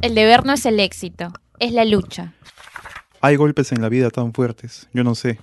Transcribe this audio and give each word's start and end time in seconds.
El 0.00 0.14
deber 0.14 0.46
no 0.46 0.52
es 0.52 0.64
el 0.64 0.78
éxito, 0.78 1.32
es 1.58 1.72
la 1.72 1.84
lucha. 1.84 2.32
Hay 3.20 3.34
golpes 3.34 3.72
en 3.72 3.82
la 3.82 3.88
vida 3.88 4.10
tan 4.10 4.32
fuertes, 4.32 4.88
yo 4.92 5.02
no 5.02 5.16
sé. 5.16 5.40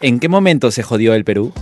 ¿En 0.00 0.18
qué 0.18 0.30
momento 0.30 0.70
se 0.70 0.82
jodió 0.82 1.12
el 1.12 1.24
Perú? 1.24 1.52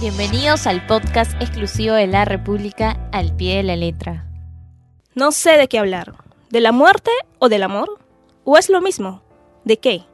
Bienvenidos 0.00 0.68
al 0.68 0.86
podcast 0.86 1.32
exclusivo 1.42 1.94
de 1.94 2.06
la 2.06 2.24
República 2.24 3.08
al 3.10 3.34
pie 3.34 3.56
de 3.56 3.62
la 3.64 3.74
letra. 3.74 4.30
No 5.16 5.32
sé 5.32 5.56
de 5.56 5.66
qué 5.66 5.80
hablar. 5.80 6.14
¿De 6.48 6.60
la 6.60 6.70
muerte 6.70 7.10
o 7.40 7.48
del 7.48 7.64
amor? 7.64 7.88
¿O 8.44 8.56
es 8.56 8.70
lo 8.70 8.80
mismo? 8.80 9.24
¿De 9.64 9.80
qué? 9.80 10.04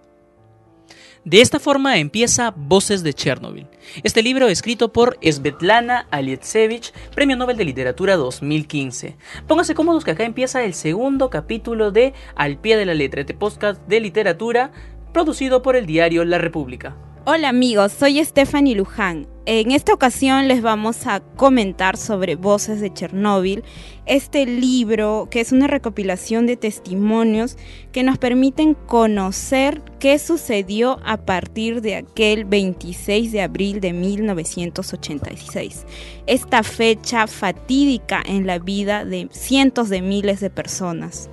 De 1.27 1.41
esta 1.41 1.59
forma 1.59 1.99
empieza 1.99 2.55
Voces 2.57 3.03
de 3.03 3.13
Chernobyl. 3.13 3.67
Este 4.05 4.23
libro 4.23 4.47
escrito 4.47 4.93
por 4.93 5.19
Svetlana 5.21 6.07
Alietsevich, 6.13 6.93
Premio 7.17 7.37
Nobel 7.37 7.57
de 7.57 7.65
Literatura 7.65 8.15
2015. 8.15 9.17
Pónganse 9.48 9.75
cómodos 9.75 10.05
que 10.05 10.12
acá 10.12 10.23
empieza 10.23 10.62
el 10.62 10.73
segundo 10.73 11.29
capítulo 11.29 11.91
de 11.91 12.15
Al 12.37 12.59
pie 12.59 12.77
de 12.77 12.87
la 12.87 12.95
letra, 12.95 13.23
este 13.23 13.34
podcast 13.34 13.84
de 13.89 13.98
literatura 13.98 14.70
producido 15.12 15.62
por 15.62 15.75
el 15.75 15.84
diario 15.84 16.25
La 16.25 16.39
República. 16.39 16.97
Hola 17.29 17.48
amigos, 17.48 17.91
soy 17.91 18.25
Stephanie 18.25 18.77
Luján. 18.77 19.27
En 19.47 19.73
esta 19.73 19.93
ocasión 19.93 20.47
les 20.47 20.62
vamos 20.62 21.09
a 21.09 21.19
comentar 21.19 21.97
sobre 21.97 22.37
Voces 22.37 22.80
de 22.80 22.95
Chernóbil, 22.95 23.65
este 24.07 24.47
libro 24.47 25.27
que 25.29 25.41
es 25.41 25.51
una 25.51 25.67
recopilación 25.67 26.47
de 26.47 26.57
testimonios 26.57 27.57
que 27.91 28.05
nos 28.05 28.19
permiten 28.19 28.75
conocer 28.75 29.83
qué 29.98 30.20
sucedió 30.20 31.01
a 31.05 31.17
partir 31.17 31.81
de 31.81 31.97
aquel 31.97 32.45
26 32.45 33.33
de 33.33 33.43
abril 33.43 33.81
de 33.81 33.93
1986. 33.93 35.84
Esta 36.29 36.62
fecha 36.62 37.27
fatídica 37.27 38.23
en 38.25 38.47
la 38.47 38.61
vida 38.61 39.05
de 39.05 39.27
cientos 39.33 39.89
de 39.89 40.00
miles 40.00 40.39
de 40.39 40.50
personas. 40.50 41.28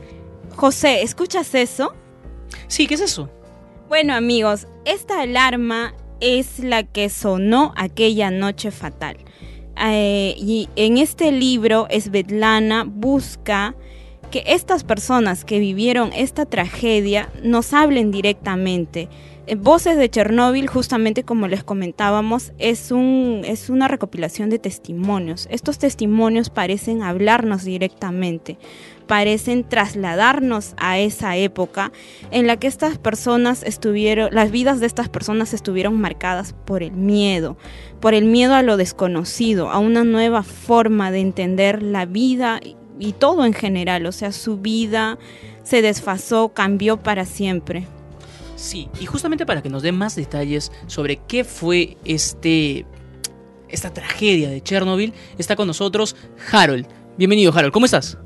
José, 0.56 1.04
¿escuchas 1.04 1.54
eso? 1.54 1.94
Sí, 2.67 2.88
¿qué 2.88 2.95
es 2.95 3.02
eso? 3.02 3.30
Bueno 3.94 4.16
amigos, 4.16 4.66
esta 4.86 5.22
alarma 5.22 5.94
es 6.19 6.58
la 6.58 6.81
que 6.81 7.09
sonó 7.09 7.73
aquella 7.77 8.31
noche 8.31 8.72
fatal. 8.72 9.17
Eh, 9.86 10.33
y 10.36 10.67
en 10.75 10.97
este 10.97 11.31
libro, 11.31 11.88
Svetlana 11.91 12.86
busca 12.88 13.75
que 14.31 14.45
estas 14.47 14.83
personas 14.83 15.45
que 15.45 15.59
vivieron 15.59 16.11
esta 16.11 16.47
tragedia 16.47 17.30
nos 17.44 17.71
hablen 17.71 18.09
directamente. 18.09 19.09
Eh, 19.45 19.55
Voces 19.55 19.97
de 19.97 20.09
Chernóbil, 20.09 20.67
justamente 20.67 21.23
como 21.23 21.47
les 21.47 21.63
comentábamos, 21.63 22.53
es, 22.59 22.91
un, 22.91 23.41
es 23.45 23.69
una 23.69 23.88
recopilación 23.88 24.49
de 24.49 24.59
testimonios. 24.59 25.47
Estos 25.52 25.80
testimonios 25.80 26.49
parecen 26.49 27.03
hablarnos 27.03 27.64
directamente 27.64 28.58
parecen 29.03 29.64
trasladarnos 29.64 30.73
a 30.77 30.97
esa 30.97 31.36
época 31.36 31.91
en 32.31 32.47
la 32.47 32.58
que 32.58 32.67
estas 32.67 32.97
personas 32.97 33.64
estuvieron, 33.64 34.33
las 34.33 34.52
vidas 34.52 34.80
de 34.80 34.86
estas 34.86 35.09
personas 35.09 35.53
estuvieron 35.53 35.99
marcadas 35.99 36.55
por 36.66 36.83
el 36.83 36.94
miedo, 36.94 37.58
por 37.99 38.14
el 38.14 38.25
miedo 38.25 38.55
a 38.55 38.64
lo 38.64 38.77
desconocido, 38.77 39.69
a 39.69 39.80
una 39.80 40.03
nueva 40.03 40.44
forma 40.44 41.11
de 41.11 41.19
entender 41.19 41.83
la 41.83 42.05
vida 42.05 42.59
y 42.99 43.14
todo 43.14 43.45
en 43.45 43.53
general, 43.53 44.05
o 44.05 44.11
sea, 44.11 44.31
su 44.31 44.58
vida 44.58 45.17
se 45.64 45.81
desfasó, 45.81 46.49
cambió 46.49 46.97
para 46.97 47.25
siempre. 47.25 47.86
Sí, 48.64 48.88
y 48.97 49.06
justamente 49.06 49.45
para 49.45 49.61
que 49.61 49.67
nos 49.67 49.83
dé 49.83 49.92
más 49.92 50.16
detalles 50.16 50.72
sobre 50.88 51.17
qué 51.28 51.44
fue 51.44 51.97
este 52.06 52.86
esta 53.67 53.92
tragedia 53.92 54.50
de 54.50 54.64
Chernobyl, 54.64 55.14
está 55.38 55.58
con 55.58 55.67
nosotros 55.67 56.16
Harold. 56.50 56.88
Bienvenido, 57.17 57.52
Harold, 57.53 57.73
¿cómo 57.73 57.86
estás? 57.86 58.17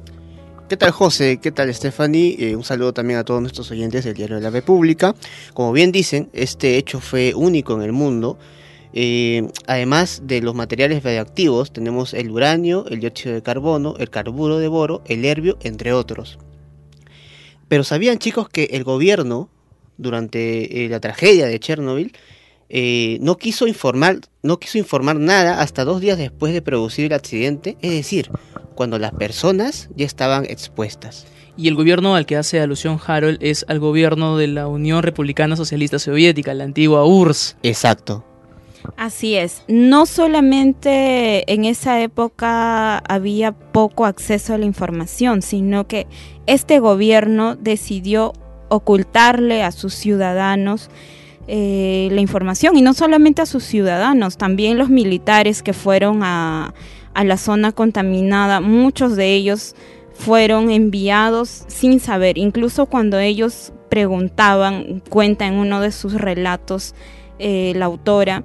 ¿Qué 0.69 0.77
tal 0.77 0.91
José? 0.91 1.39
¿Qué 1.41 1.51
tal 1.51 1.73
Stephanie? 1.73 2.35
Eh, 2.37 2.55
un 2.55 2.63
saludo 2.63 2.93
también 2.93 3.17
a 3.17 3.23
todos 3.23 3.41
nuestros 3.41 3.71
oyentes 3.71 4.05
del 4.05 4.13
Diario 4.13 4.35
de 4.35 4.43
la 4.43 4.51
República. 4.51 5.15
Como 5.55 5.71
bien 5.71 5.91
dicen, 5.91 6.29
este 6.33 6.77
hecho 6.77 6.99
fue 6.99 7.33
único 7.33 7.73
en 7.73 7.81
el 7.81 7.91
mundo. 7.91 8.37
Eh, 8.93 9.49
además 9.65 10.21
de 10.25 10.41
los 10.41 10.53
materiales 10.53 11.01
radioactivos, 11.01 11.73
tenemos 11.73 12.13
el 12.13 12.29
uranio, 12.29 12.85
el 12.89 12.99
dióxido 12.99 13.33
de 13.33 13.41
carbono, 13.41 13.95
el 13.97 14.11
carburo 14.11 14.59
de 14.59 14.67
boro, 14.67 15.01
el 15.07 15.25
herbio, 15.25 15.57
entre 15.63 15.93
otros. 15.93 16.37
Pero 17.67 17.83
¿sabían 17.83 18.19
chicos 18.19 18.49
que 18.49 18.65
el 18.65 18.83
gobierno, 18.83 19.49
durante 19.97 20.85
eh, 20.85 20.89
la 20.89 20.99
tragedia 20.99 21.47
de 21.47 21.59
Chernobyl, 21.59 22.13
no, 23.21 23.37
quiso 23.37 23.67
informar, 23.67 24.19
no 24.43 24.59
quiso 24.59 24.77
informar 24.77 25.17
nada 25.17 25.61
hasta 25.61 25.85
dos 25.85 26.01
días 26.01 26.17
después 26.17 26.53
de 26.53 26.61
producir 26.61 27.05
el 27.05 27.13
accidente? 27.13 27.77
Es 27.81 27.91
decir, 27.91 28.29
cuando 28.75 28.99
las 28.99 29.11
personas 29.11 29.89
ya 29.95 30.05
estaban 30.05 30.45
expuestas. 30.45 31.25
Y 31.57 31.67
el 31.67 31.75
gobierno 31.75 32.15
al 32.15 32.27
que 32.27 32.37
hace 32.37 32.61
alusión 32.61 32.99
Harold 33.05 33.39
es 33.41 33.65
al 33.67 33.79
gobierno 33.79 34.37
de 34.37 34.47
la 34.47 34.67
Unión 34.67 35.01
Republicana 35.01 35.55
Socialista 35.55 35.97
Soviética, 35.97 36.53
la 36.53 36.65
antigua 36.65 37.03
URSS. 37.03 37.57
Exacto. 37.63 38.23
Así 38.95 39.35
es, 39.35 39.63
no 39.67 40.05
solamente 40.05 41.51
en 41.51 41.65
esa 41.65 42.01
época 42.01 42.99
había 42.99 43.51
poco 43.51 44.05
acceso 44.05 44.53
a 44.53 44.57
la 44.57 44.65
información, 44.65 45.41
sino 45.41 45.87
que 45.87 46.07
este 46.45 46.79
gobierno 46.79 47.55
decidió 47.55 48.33
ocultarle 48.69 49.63
a 49.63 49.71
sus 49.71 49.93
ciudadanos 49.93 50.89
eh, 51.47 52.09
la 52.11 52.21
información 52.21 52.75
y 52.77 52.81
no 52.81 52.93
solamente 52.93 53.41
a 53.41 53.45
sus 53.45 53.63
ciudadanos, 53.63 54.37
también 54.37 54.77
los 54.77 54.89
militares 54.89 55.63
que 55.63 55.73
fueron 55.73 56.21
a, 56.23 56.73
a 57.13 57.23
la 57.23 57.37
zona 57.37 57.71
contaminada. 57.71 58.59
Muchos 58.59 59.15
de 59.15 59.33
ellos 59.33 59.75
fueron 60.13 60.71
enviados 60.71 61.63
sin 61.67 61.99
saber, 61.99 62.37
incluso 62.37 62.87
cuando 62.87 63.19
ellos 63.19 63.71
preguntaban, 63.89 65.01
cuenta 65.09 65.47
en 65.47 65.53
uno 65.53 65.79
de 65.79 65.91
sus 65.91 66.13
relatos 66.13 66.95
eh, 67.39 67.73
la 67.75 67.85
autora, 67.85 68.43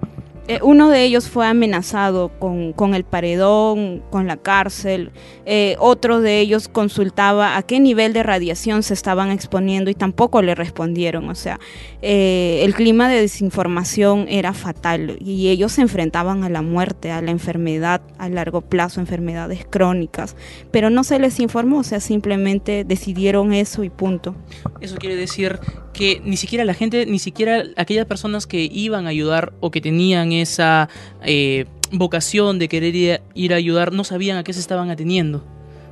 eh, 0.49 0.59
uno 0.63 0.91
de 0.91 1.05
ellos 1.05 1.29
fue 1.29 1.47
amenazado 1.47 2.31
con, 2.41 2.95
el 2.95 3.05
paredón, 3.05 4.03
con 4.11 4.27
la 4.27 4.37
cárcel. 4.37 5.13
Eh, 5.47 5.77
otro 5.79 6.21
de 6.21 6.41
ellos 6.41 6.67
consultaba 6.67 7.57
a 7.57 7.63
qué 7.63 7.79
nivel 7.79 8.13
de 8.13 8.25
radiación 8.25 8.83
se 8.83 8.93
estaban 8.93 9.31
exponiendo 9.31 9.89
y 9.89 9.95
tampoco 9.95 10.43
le 10.43 10.57
respondieron. 10.57 11.29
O 11.29 11.37
sea, 11.37 11.61
eh, 12.03 12.61
el 12.65 12.75
clima 12.75 13.09
de 13.09 13.21
desinformación 13.21 14.27
era 14.29 14.53
fatal 14.53 15.17
y 15.21 15.49
ellos 15.49 15.73
se 15.73 15.83
enfrentaban 15.83 16.43
a 16.43 16.49
la 16.49 16.63
muerte, 16.63 17.13
a 17.13 17.23
la 17.23 17.31
enfermedad 17.31 18.03
a 18.19 18.29
largo 18.29 18.63
plazo, 18.63 19.01
enfermedades 19.01 19.65
crónicas. 19.71 20.35
Pero 20.73 20.91
no 20.91 21.05
se 21.05 21.21
les 21.21 21.39
informó, 21.39 21.79
o 21.79 21.85
sea, 21.85 22.01
simplemente 22.01 22.83
decidieron 22.85 23.53
eso 23.53 23.85
y 23.85 23.91
punto. 23.91 24.35
Eso 24.81 24.97
quiere 24.97 25.15
decir 25.15 25.61
que 25.93 26.21
ni 26.25 26.37
siquiera 26.37 26.65
la 26.65 26.75
gente, 26.75 27.07
ni 27.07 27.19
siquiera 27.19 27.63
aquellas 27.77 28.07
personas 28.07 28.47
que 28.47 28.69
iban 28.73 29.07
a 29.07 29.11
ayudar 29.11 29.53
o 29.61 29.71
que 29.71 29.81
tenían 29.81 30.32
esa 30.33 30.89
eh, 31.23 31.67
vocación 31.91 32.59
de 32.59 32.69
querer 32.69 33.23
ir 33.35 33.53
a 33.53 33.57
ayudar, 33.57 33.93
no 33.93 34.05
sabían 34.05 34.39
a 34.39 34.45
qué 34.45 34.53
se 34.53 34.61
estaban 34.61 34.91
ateniendo. 34.91 35.45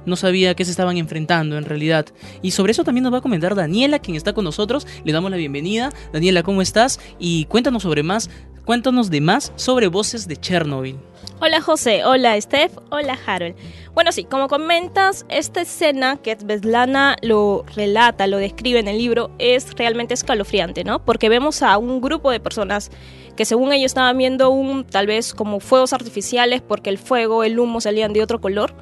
No 0.06 0.16
sabía 0.16 0.50
a 0.50 0.54
qué 0.54 0.64
se 0.64 0.70
estaban 0.70 0.96
enfrentando 0.96 1.58
en 1.58 1.64
realidad. 1.64 2.06
Y 2.42 2.52
sobre 2.52 2.72
eso 2.72 2.84
también 2.84 3.04
nos 3.04 3.12
va 3.12 3.18
a 3.18 3.20
comentar 3.20 3.54
Daniela, 3.54 3.98
quien 3.98 4.16
está 4.16 4.32
con 4.32 4.44
nosotros. 4.44 4.86
Le 5.04 5.12
damos 5.12 5.30
la 5.30 5.36
bienvenida. 5.36 5.90
Daniela, 6.12 6.42
¿cómo 6.42 6.62
estás? 6.62 7.00
Y 7.18 7.44
cuéntanos 7.46 7.82
sobre 7.82 8.02
más, 8.02 8.30
cuéntanos 8.70 9.10
de 9.10 9.20
más 9.20 9.52
sobre 9.56 9.88
voces 9.88 10.28
de 10.28 10.36
Chernobyl. 10.36 10.96
Hola 11.40 11.60
José, 11.60 12.04
hola 12.04 12.40
Steph, 12.40 12.70
hola 12.90 13.18
Harold. 13.26 13.56
Bueno, 13.94 14.12
sí, 14.12 14.22
como 14.22 14.46
comentas, 14.46 15.26
esta 15.28 15.62
escena 15.62 16.18
que 16.18 16.36
Svetlana 16.36 17.16
lo 17.20 17.64
relata, 17.74 18.28
lo 18.28 18.36
describe 18.36 18.78
en 18.78 18.86
el 18.86 18.96
libro, 18.96 19.32
es 19.40 19.74
realmente 19.74 20.14
escalofriante, 20.14 20.84
¿no? 20.84 21.04
Porque 21.04 21.28
vemos 21.28 21.64
a 21.64 21.78
un 21.78 22.00
grupo 22.00 22.30
de 22.30 22.38
personas 22.38 22.92
que 23.36 23.44
según 23.44 23.72
ellos 23.72 23.86
estaban 23.86 24.16
viendo 24.16 24.50
un, 24.50 24.84
tal 24.84 25.08
vez 25.08 25.34
como 25.34 25.58
fuegos 25.58 25.92
artificiales 25.92 26.62
porque 26.62 26.90
el 26.90 26.98
fuego, 26.98 27.42
el 27.42 27.58
humo 27.58 27.80
salían 27.80 28.12
de 28.12 28.22
otro 28.22 28.40
color 28.40 28.72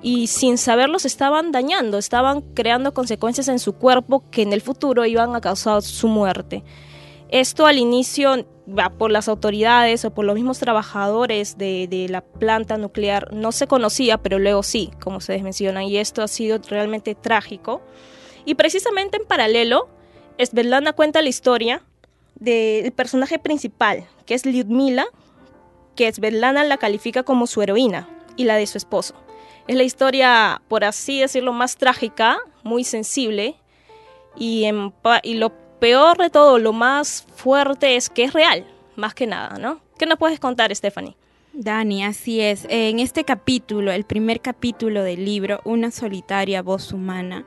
y 0.00 0.28
sin 0.28 0.56
saberlos 0.56 1.04
estaban 1.04 1.52
dañando, 1.52 1.98
estaban 1.98 2.40
creando 2.40 2.94
consecuencias 2.94 3.48
en 3.48 3.58
su 3.58 3.74
cuerpo 3.74 4.24
que 4.30 4.40
en 4.40 4.54
el 4.54 4.62
futuro 4.62 5.04
iban 5.04 5.36
a 5.36 5.42
causar 5.42 5.82
su 5.82 6.08
muerte. 6.08 6.64
Esto 7.30 7.66
al 7.66 7.78
inicio 7.78 8.44
por 8.96 9.10
las 9.10 9.28
autoridades 9.28 10.04
o 10.04 10.10
por 10.10 10.24
los 10.24 10.34
mismos 10.34 10.58
trabajadores 10.58 11.58
de, 11.58 12.06
la 12.08 12.20
planta 12.20 12.76
nuclear 12.76 13.32
no 13.32 13.52
se 13.52 13.66
conocía, 13.66 14.18
pero 14.18 14.38
luego 14.38 14.62
sí, 14.62 14.90
como 15.00 15.20
se 15.20 15.42
menciona, 15.42 15.84
y 15.84 15.96
esto 15.96 16.22
ha 16.22 16.28
sido 16.28 16.58
realmente 16.68 17.14
trágico. 17.14 17.82
Y 18.44 18.54
precisamente 18.54 19.16
en 19.18 19.26
paralelo, 19.26 19.88
Svetlana 20.38 20.92
cuenta 20.92 21.22
la 21.22 21.28
historia 21.28 21.82
del 22.36 22.92
personaje 22.92 23.38
principal, 23.38 24.06
que 24.26 24.34
es 24.34 24.46
Lyudmila, 24.46 25.06
que 25.94 26.10
Svetlana 26.10 26.64
la 26.64 26.78
califica 26.78 27.22
como 27.22 27.46
su 27.46 27.62
heroína 27.62 28.08
y 28.36 28.44
la 28.44 28.56
de 28.56 28.66
su 28.66 28.78
esposo. 28.78 29.14
Es 29.68 29.76
la 29.76 29.82
historia, 29.82 30.62
por 30.68 30.84
así 30.84 31.20
decirlo, 31.20 31.52
más 31.52 31.76
trágica, 31.76 32.38
muy 32.62 32.84
sensible, 32.84 33.56
y, 34.36 34.66
y 35.22 35.34
lo 35.34 35.52
peor 35.80 36.18
de 36.18 36.30
todo, 36.30 36.58
lo 36.58 36.72
más 36.72 37.26
fuerte 37.34 37.96
es 37.96 38.08
que 38.08 38.24
es 38.24 38.32
real, 38.32 38.64
más 38.96 39.14
que 39.14 39.26
nada, 39.26 39.58
¿no? 39.58 39.80
¿Qué 39.98 40.06
nos 40.06 40.18
puedes 40.18 40.38
contar, 40.38 40.74
Stephanie? 40.74 41.16
Dani, 41.52 42.04
así 42.04 42.40
es. 42.40 42.66
En 42.68 43.00
este 43.00 43.24
capítulo, 43.24 43.90
el 43.90 44.04
primer 44.04 44.40
capítulo 44.40 45.02
del 45.02 45.24
libro, 45.24 45.60
Una 45.64 45.90
solitaria 45.90 46.62
voz 46.62 46.92
humana, 46.92 47.44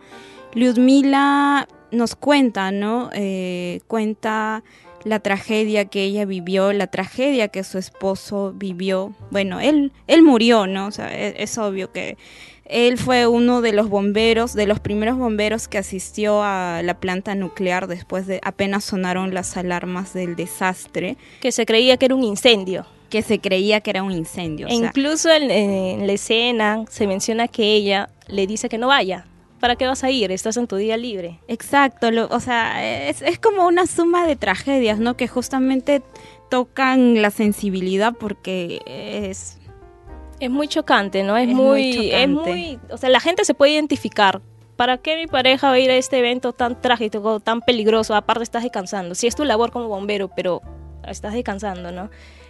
Lyudmila 0.53 1.67
nos 1.91 2.15
cuenta, 2.15 2.71
¿no? 2.71 3.09
Eh, 3.13 3.81
cuenta 3.87 4.63
la 5.05 5.19
tragedia 5.19 5.85
que 5.85 6.03
ella 6.03 6.25
vivió, 6.25 6.71
la 6.73 6.87
tragedia 6.87 7.47
que 7.49 7.63
su 7.63 7.77
esposo 7.77 8.53
vivió. 8.55 9.13
Bueno, 9.31 9.59
él, 9.59 9.91
él 10.07 10.21
murió, 10.23 10.67
¿no? 10.67 10.87
O 10.87 10.91
sea, 10.91 11.13
es, 11.17 11.35
es 11.37 11.57
obvio 11.57 11.91
que 11.91 12.17
él 12.65 12.97
fue 12.97 13.27
uno 13.27 13.61
de 13.61 13.73
los 13.73 13.89
bomberos, 13.89 14.53
de 14.53 14.65
los 14.65 14.79
primeros 14.79 15.17
bomberos 15.17 15.67
que 15.67 15.77
asistió 15.77 16.41
a 16.43 16.81
la 16.83 16.93
planta 16.93 17.35
nuclear 17.35 17.87
después 17.87 18.25
de 18.25 18.39
apenas 18.43 18.85
sonaron 18.85 19.33
las 19.33 19.57
alarmas 19.57 20.13
del 20.13 20.35
desastre, 20.37 21.17
Que 21.41 21.51
se 21.51 21.65
creía 21.65 21.97
que 21.97 22.05
era 22.05 22.15
un 22.15 22.23
incendio. 22.23 22.85
que 23.09 23.21
se 23.21 23.39
creía 23.39 23.81
que 23.81 23.89
era 23.91 24.01
un 24.01 24.11
incendio. 24.13 24.65
o 24.67 24.69
E 24.69 24.77
sea, 24.77 24.87
incluso 24.87 25.29
en, 25.31 25.51
en 25.51 26.07
la 26.07 26.13
escena 26.13 26.85
se 26.89 27.05
menciona 27.05 27.47
que 27.49 27.75
ella 27.75 28.09
le 28.27 28.47
dice 28.47 28.69
que 28.69 28.77
no 28.79 28.87
vaya. 28.87 29.25
¿Para 29.63 29.77
qué 29.77 29.87
vas 29.87 30.03
a 30.03 30.11
ir? 30.11 30.29
Estás 30.33 30.57
en 30.57 30.67
tu 30.67 30.75
día 30.75 30.97
libre. 30.97 31.39
Exacto, 31.47 32.11
lo- 32.11 32.27
o 32.27 32.41
sea, 32.41 33.07
es, 33.07 33.21
es 33.21 33.39
como 33.39 33.65
una 33.65 33.87
suma 33.87 34.27
de 34.27 34.35
tragedias, 34.35 34.99
¿no? 34.99 35.15
Que 35.15 35.29
justamente 35.29 36.01
tocan 36.49 37.21
la 37.21 37.29
sensibilidad 37.31 38.13
porque 38.19 38.81
es... 38.85 39.59
Es 40.41 40.49
muy 40.49 40.67
chocante, 40.67 41.23
¿no? 41.23 41.37
Es, 41.37 41.47
Es 41.47 41.55
muy, 41.55 41.95
muy 41.97 42.11
es 42.11 42.27
muy, 42.27 42.79
o 42.91 42.97
sea, 42.97 43.07
la 43.07 43.21
gente 43.21 43.45
se 43.45 43.53
puede 43.53 43.71
identificar. 43.71 44.41
¿Para 44.75 44.97
qué 44.97 45.15
mi 45.15 45.27
pareja 45.27 45.69
va 45.69 45.75
a 45.75 45.79
ir 45.79 45.89
a 45.91 45.95
este 45.95 46.19
evento 46.19 46.51
tan 46.51 46.81
trágico, 46.81 47.39
tan 47.39 47.61
peligroso? 47.61 48.15
Aparte 48.15 48.43
estás 48.43 48.63
descansando. 48.63 49.15
Sí 49.15 49.27
es 49.27 49.35
tu 49.37 49.45
labor 49.45 49.71
como 49.71 49.87
bombero, 49.87 50.27
pero 50.35 50.61
estás 51.07 51.31
descansando, 51.31 51.93
¿no? 51.93 52.09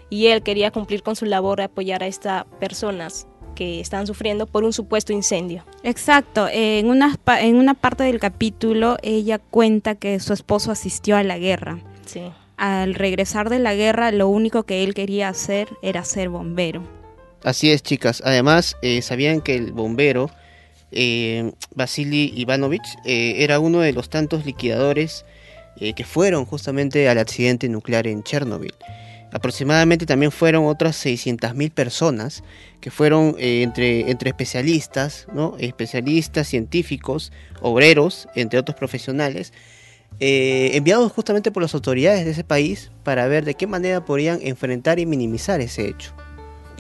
Y 0.10 0.27
él 0.27 0.42
quería 0.42 0.71
cumplir 0.71 1.04
con 1.04 1.15
su 1.15 1.25
labor 1.25 1.60
de 1.60 1.65
apoyar 1.65 2.01
a 2.01 2.07
estas 2.07 2.45
personas 2.60 3.27
que 3.54 3.80
están 3.80 4.08
sufriendo 4.08 4.48
por 4.48 4.64
un 4.64 4.74
supuesto 4.74 5.14
incendio. 5.14 5.64
Exacto, 5.84 6.48
eh, 6.48 6.80
en, 6.80 6.88
una, 6.88 7.18
en 7.40 7.56
una 7.56 7.74
parte 7.74 8.04
del 8.04 8.20
capítulo 8.20 8.98
ella 9.02 9.40
cuenta 9.40 9.96
que 9.96 10.20
su 10.20 10.34
esposo 10.34 10.72
asistió 10.72 11.16
a 11.16 11.24
la 11.24 11.38
guerra. 11.38 11.80
Sí. 12.06 12.22
Al 12.58 12.96
regresar 12.96 13.50
de 13.50 13.60
la 13.60 13.76
guerra 13.76 14.12
lo 14.12 14.28
único 14.28 14.64
que 14.64 14.84
él 14.84 14.94
quería 14.94 15.30
hacer 15.30 15.68
era 15.82 16.04
ser 16.04 16.30
bombero. 16.30 16.84
Así 17.44 17.72
es, 17.72 17.84
chicas. 17.84 18.22
Además, 18.26 18.78
eh, 18.82 19.02
sabían 19.02 19.42
que 19.42 19.56
el 19.56 19.74
bombero 19.74 20.30
eh, 20.96 21.52
Vasily 21.74 22.32
Ivanovich 22.36 22.96
eh, 23.04 23.36
era 23.40 23.60
uno 23.60 23.80
de 23.80 23.94
los 23.94 24.10
tantos 24.10 24.46
liquidadores 24.46 25.26
eh, 25.78 25.94
que 25.94 26.04
fueron 26.04 26.46
justamente 26.46 27.10
al 27.10 27.18
accidente 27.18 27.68
nuclear 27.68 28.06
en 28.08 28.24
Chernobyl. 28.24 28.74
Aproximadamente 29.34 30.06
también 30.06 30.32
fueron 30.32 30.68
otras 30.68 31.04
600.000 31.04 31.72
personas 31.72 32.44
que 32.80 32.92
fueron 32.92 33.36
eh, 33.40 33.64
entre, 33.64 34.12
entre 34.12 34.30
especialistas, 34.30 35.26
¿no? 35.34 35.56
especialistas, 35.58 36.48
científicos, 36.48 37.32
obreros, 37.60 38.28
entre 38.36 38.60
otros 38.60 38.78
profesionales, 38.78 39.52
eh, 40.20 40.70
enviados 40.74 41.12
justamente 41.12 41.52
por 41.52 41.64
las 41.64 41.74
autoridades 41.74 42.26
de 42.26 42.32
ese 42.32 42.44
país 42.44 42.92
para 43.04 43.28
ver 43.28 43.44
de 43.44 43.56
qué 43.56 43.66
manera 43.66 44.06
podrían 44.06 44.38
enfrentar 44.44 45.00
y 45.00 45.08
minimizar 45.08 45.62
ese 45.62 45.88
hecho. 45.88 46.14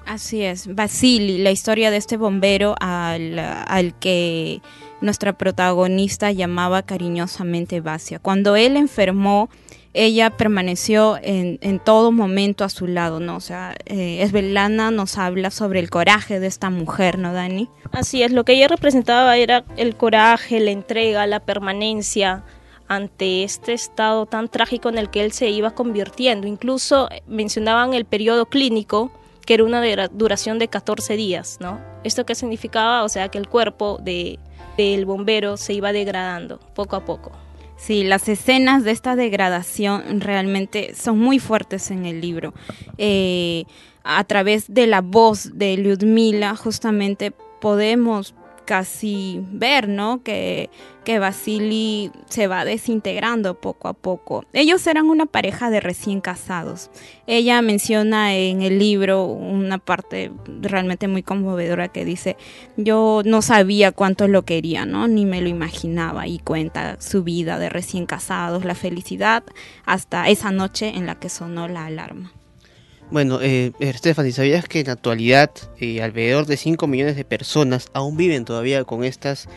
Así 0.05 0.43
es, 0.43 0.75
Vasily, 0.75 1.39
la 1.39 1.49
historia 1.49 1.89
de 1.89 1.97
este 1.97 2.17
bombero 2.17 2.75
al, 2.79 3.39
al 3.39 3.97
que 3.97 4.61
nuestra 5.01 5.33
protagonista 5.33 6.31
llamaba 6.31 6.83
cariñosamente 6.83 7.81
Basia. 7.81 8.19
Cuando 8.19 8.55
él 8.55 8.77
enfermó, 8.77 9.49
ella 9.93 10.31
permaneció 10.31 11.17
en, 11.21 11.59
en 11.61 11.79
todo 11.79 12.11
momento 12.11 12.63
a 12.63 12.69
su 12.69 12.87
lado, 12.87 13.19
¿no? 13.19 13.35
O 13.35 13.39
sea, 13.41 13.75
eh, 13.85 14.21
Esbelana 14.23 14.89
nos 14.91 15.17
habla 15.17 15.51
sobre 15.51 15.79
el 15.79 15.89
coraje 15.89 16.39
de 16.39 16.47
esta 16.47 16.69
mujer, 16.69 17.19
¿no, 17.19 17.31
Dani? 17.33 17.69
Así 17.91 18.23
es, 18.23 18.31
lo 18.31 18.43
que 18.43 18.53
ella 18.53 18.67
representaba 18.67 19.37
era 19.37 19.63
el 19.77 19.95
coraje, 19.95 20.59
la 20.59 20.71
entrega, 20.71 21.27
la 21.27 21.39
permanencia 21.39 22.43
ante 22.87 23.43
este 23.43 23.73
estado 23.73 24.25
tan 24.25 24.49
trágico 24.49 24.89
en 24.89 24.97
el 24.97 25.09
que 25.09 25.23
él 25.23 25.31
se 25.31 25.49
iba 25.49 25.71
convirtiendo. 25.71 26.47
Incluso 26.47 27.07
mencionaban 27.27 27.93
el 27.93 28.05
periodo 28.05 28.45
clínico, 28.47 29.11
que 29.45 29.53
era 29.55 29.63
una 29.63 29.83
dura- 29.83 30.07
duración 30.09 30.57
de 30.59 30.67
14 30.69 31.15
días, 31.15 31.57
¿no? 31.59 31.79
¿Esto 32.03 32.25
qué 32.25 32.35
significaba? 32.35 33.03
O 33.03 33.09
sea, 33.09 33.29
que 33.29 33.37
el 33.37 33.47
cuerpo 33.47 33.99
de, 34.01 34.39
del 34.77 35.05
bombero 35.05 35.55
se 35.57 35.73
iba 35.73 35.91
degradando 35.93 36.59
poco 36.73 36.95
a 36.95 37.05
poco. 37.05 37.31
Sí, 37.85 38.05
las 38.05 38.29
escenas 38.29 38.85
de 38.85 38.91
esta 38.91 39.17
degradación 39.17 40.21
realmente 40.21 40.95
son 40.95 41.19
muy 41.19 41.37
fuertes 41.37 41.91
en 41.91 42.05
el 42.05 42.21
libro. 42.21 42.53
Eh, 42.97 43.65
a 44.05 44.23
través 44.23 44.73
de 44.73 44.87
la 44.87 45.01
voz 45.01 45.51
de 45.53 45.75
Lyudmila, 45.75 46.55
justamente 46.55 47.33
podemos 47.59 48.35
casi 48.65 49.41
ver, 49.51 49.87
¿no? 49.87 50.23
Que, 50.23 50.69
que 51.03 51.19
se 52.29 52.47
va 52.47 52.65
desintegrando 52.65 53.59
poco 53.59 53.87
a 53.87 53.93
poco. 53.93 54.45
Ellos 54.53 54.85
eran 54.87 55.09
una 55.09 55.25
pareja 55.25 55.69
de 55.69 55.79
recién 55.79 56.21
casados. 56.21 56.89
Ella 57.27 57.61
menciona 57.61 58.35
en 58.35 58.61
el 58.61 58.79
libro 58.79 59.25
una 59.25 59.77
parte 59.77 60.31
realmente 60.61 61.07
muy 61.07 61.23
conmovedora 61.23 61.87
que 61.87 62.05
dice, 62.05 62.37
yo 62.77 63.21
no 63.25 63.41
sabía 63.41 63.91
cuánto 63.91 64.27
lo 64.27 64.43
quería, 64.43 64.85
¿no? 64.85 65.07
Ni 65.07 65.25
me 65.25 65.41
lo 65.41 65.49
imaginaba 65.49 66.27
y 66.27 66.39
cuenta 66.39 66.99
su 67.01 67.23
vida 67.23 67.59
de 67.59 67.69
recién 67.69 68.05
casados, 68.05 68.65
la 68.65 68.75
felicidad, 68.75 69.43
hasta 69.85 70.29
esa 70.29 70.51
noche 70.51 70.93
en 70.95 71.05
la 71.05 71.15
que 71.15 71.29
sonó 71.29 71.67
la 71.67 71.85
alarma. 71.85 72.31
Bueno, 73.13 73.37
eh, 73.43 73.73
Stephanie, 73.93 74.31
¿sabías 74.31 74.67
que 74.67 74.79
en 74.79 74.87
la 74.87 74.93
actualidad 74.93 75.51
eh, 75.79 76.01
alrededor 76.01 76.47
de 76.47 76.57
5 76.57 76.87
millones 76.87 77.15
de 77.15 77.23
personas 77.23 77.89
aún 77.93 78.17
viven 78.17 78.43
todavía 78.43 78.85
con 78.85 79.03
estas, 79.03 79.47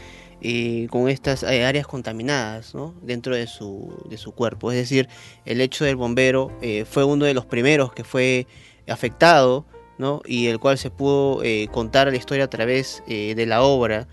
eh, 0.43 0.87
con 0.91 1.09
estas 1.09 1.43
eh, 1.43 1.65
áreas 1.65 1.87
contaminadas 1.87 2.75
dentro 3.01 3.35
de 3.35 3.47
su, 3.47 3.97
de 4.11 4.19
su 4.19 4.33
cuerpo? 4.33 4.73
Es 4.73 4.77
decir, 4.77 5.09
el 5.47 5.63
hecho 5.63 5.87
del 5.87 5.97
bombero 5.97 6.53
eh, 6.61 6.85
fue 6.85 7.05
uno 7.05 7.25
de 7.25 7.33
los 7.33 7.47
primeros 7.47 7.95
que 7.95 8.05
fue 8.05 8.47
afectado 8.89 9.65
¿no? 9.97 10.21
y 10.27 10.49
el 10.49 10.59
cual 10.59 10.77
se 10.77 10.91
pudo 10.91 11.43
eh, 11.43 11.69
contar 11.73 12.09
la 12.09 12.17
historia 12.17 12.45
a 12.45 12.51
través 12.51 13.03
eh, 13.09 13.33
de 13.35 13.47
la 13.47 13.63
obra 13.63 14.07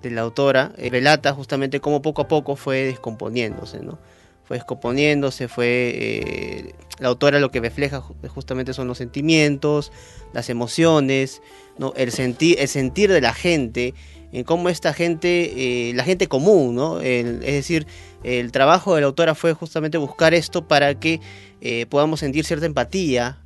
de 0.00 0.12
la 0.12 0.20
autora. 0.20 0.72
eh, 0.78 0.90
relata 0.90 1.32
justamente 1.32 1.80
cómo 1.80 2.02
poco 2.02 2.22
a 2.22 2.28
poco 2.28 2.54
fue 2.54 2.84
descomponiéndose, 2.84 3.80
¿no? 3.80 3.98
Fue 4.46 4.56
descomponiéndose, 4.58 5.48
fue 5.48 5.66
eh, 5.68 6.74
la 6.98 7.08
autora 7.08 7.38
lo 7.40 7.50
que 7.50 7.60
refleja 7.60 8.00
ju- 8.00 8.28
justamente 8.28 8.72
son 8.72 8.86
los 8.88 8.98
sentimientos, 8.98 9.92
las 10.32 10.48
emociones, 10.50 11.42
¿no? 11.78 11.92
el 11.96 12.12
sentir, 12.12 12.56
el 12.60 12.68
sentir 12.68 13.10
de 13.12 13.20
la 13.20 13.34
gente, 13.34 13.92
en 14.32 14.44
cómo 14.44 14.68
esta 14.68 14.92
gente, 14.92 15.88
eh, 15.90 15.94
la 15.94 16.04
gente 16.04 16.28
común, 16.28 16.74
¿no? 16.74 17.00
El- 17.00 17.42
es 17.42 17.54
decir, 17.54 17.86
el 18.22 18.52
trabajo 18.52 18.94
de 18.94 19.00
la 19.02 19.06
autora 19.08 19.34
fue 19.34 19.52
justamente 19.52 19.98
buscar 19.98 20.32
esto 20.34 20.66
para 20.66 20.94
que 20.98 21.20
eh, 21.60 21.86
podamos 21.86 22.20
sentir 22.20 22.44
cierta 22.44 22.66
empatía. 22.66 23.38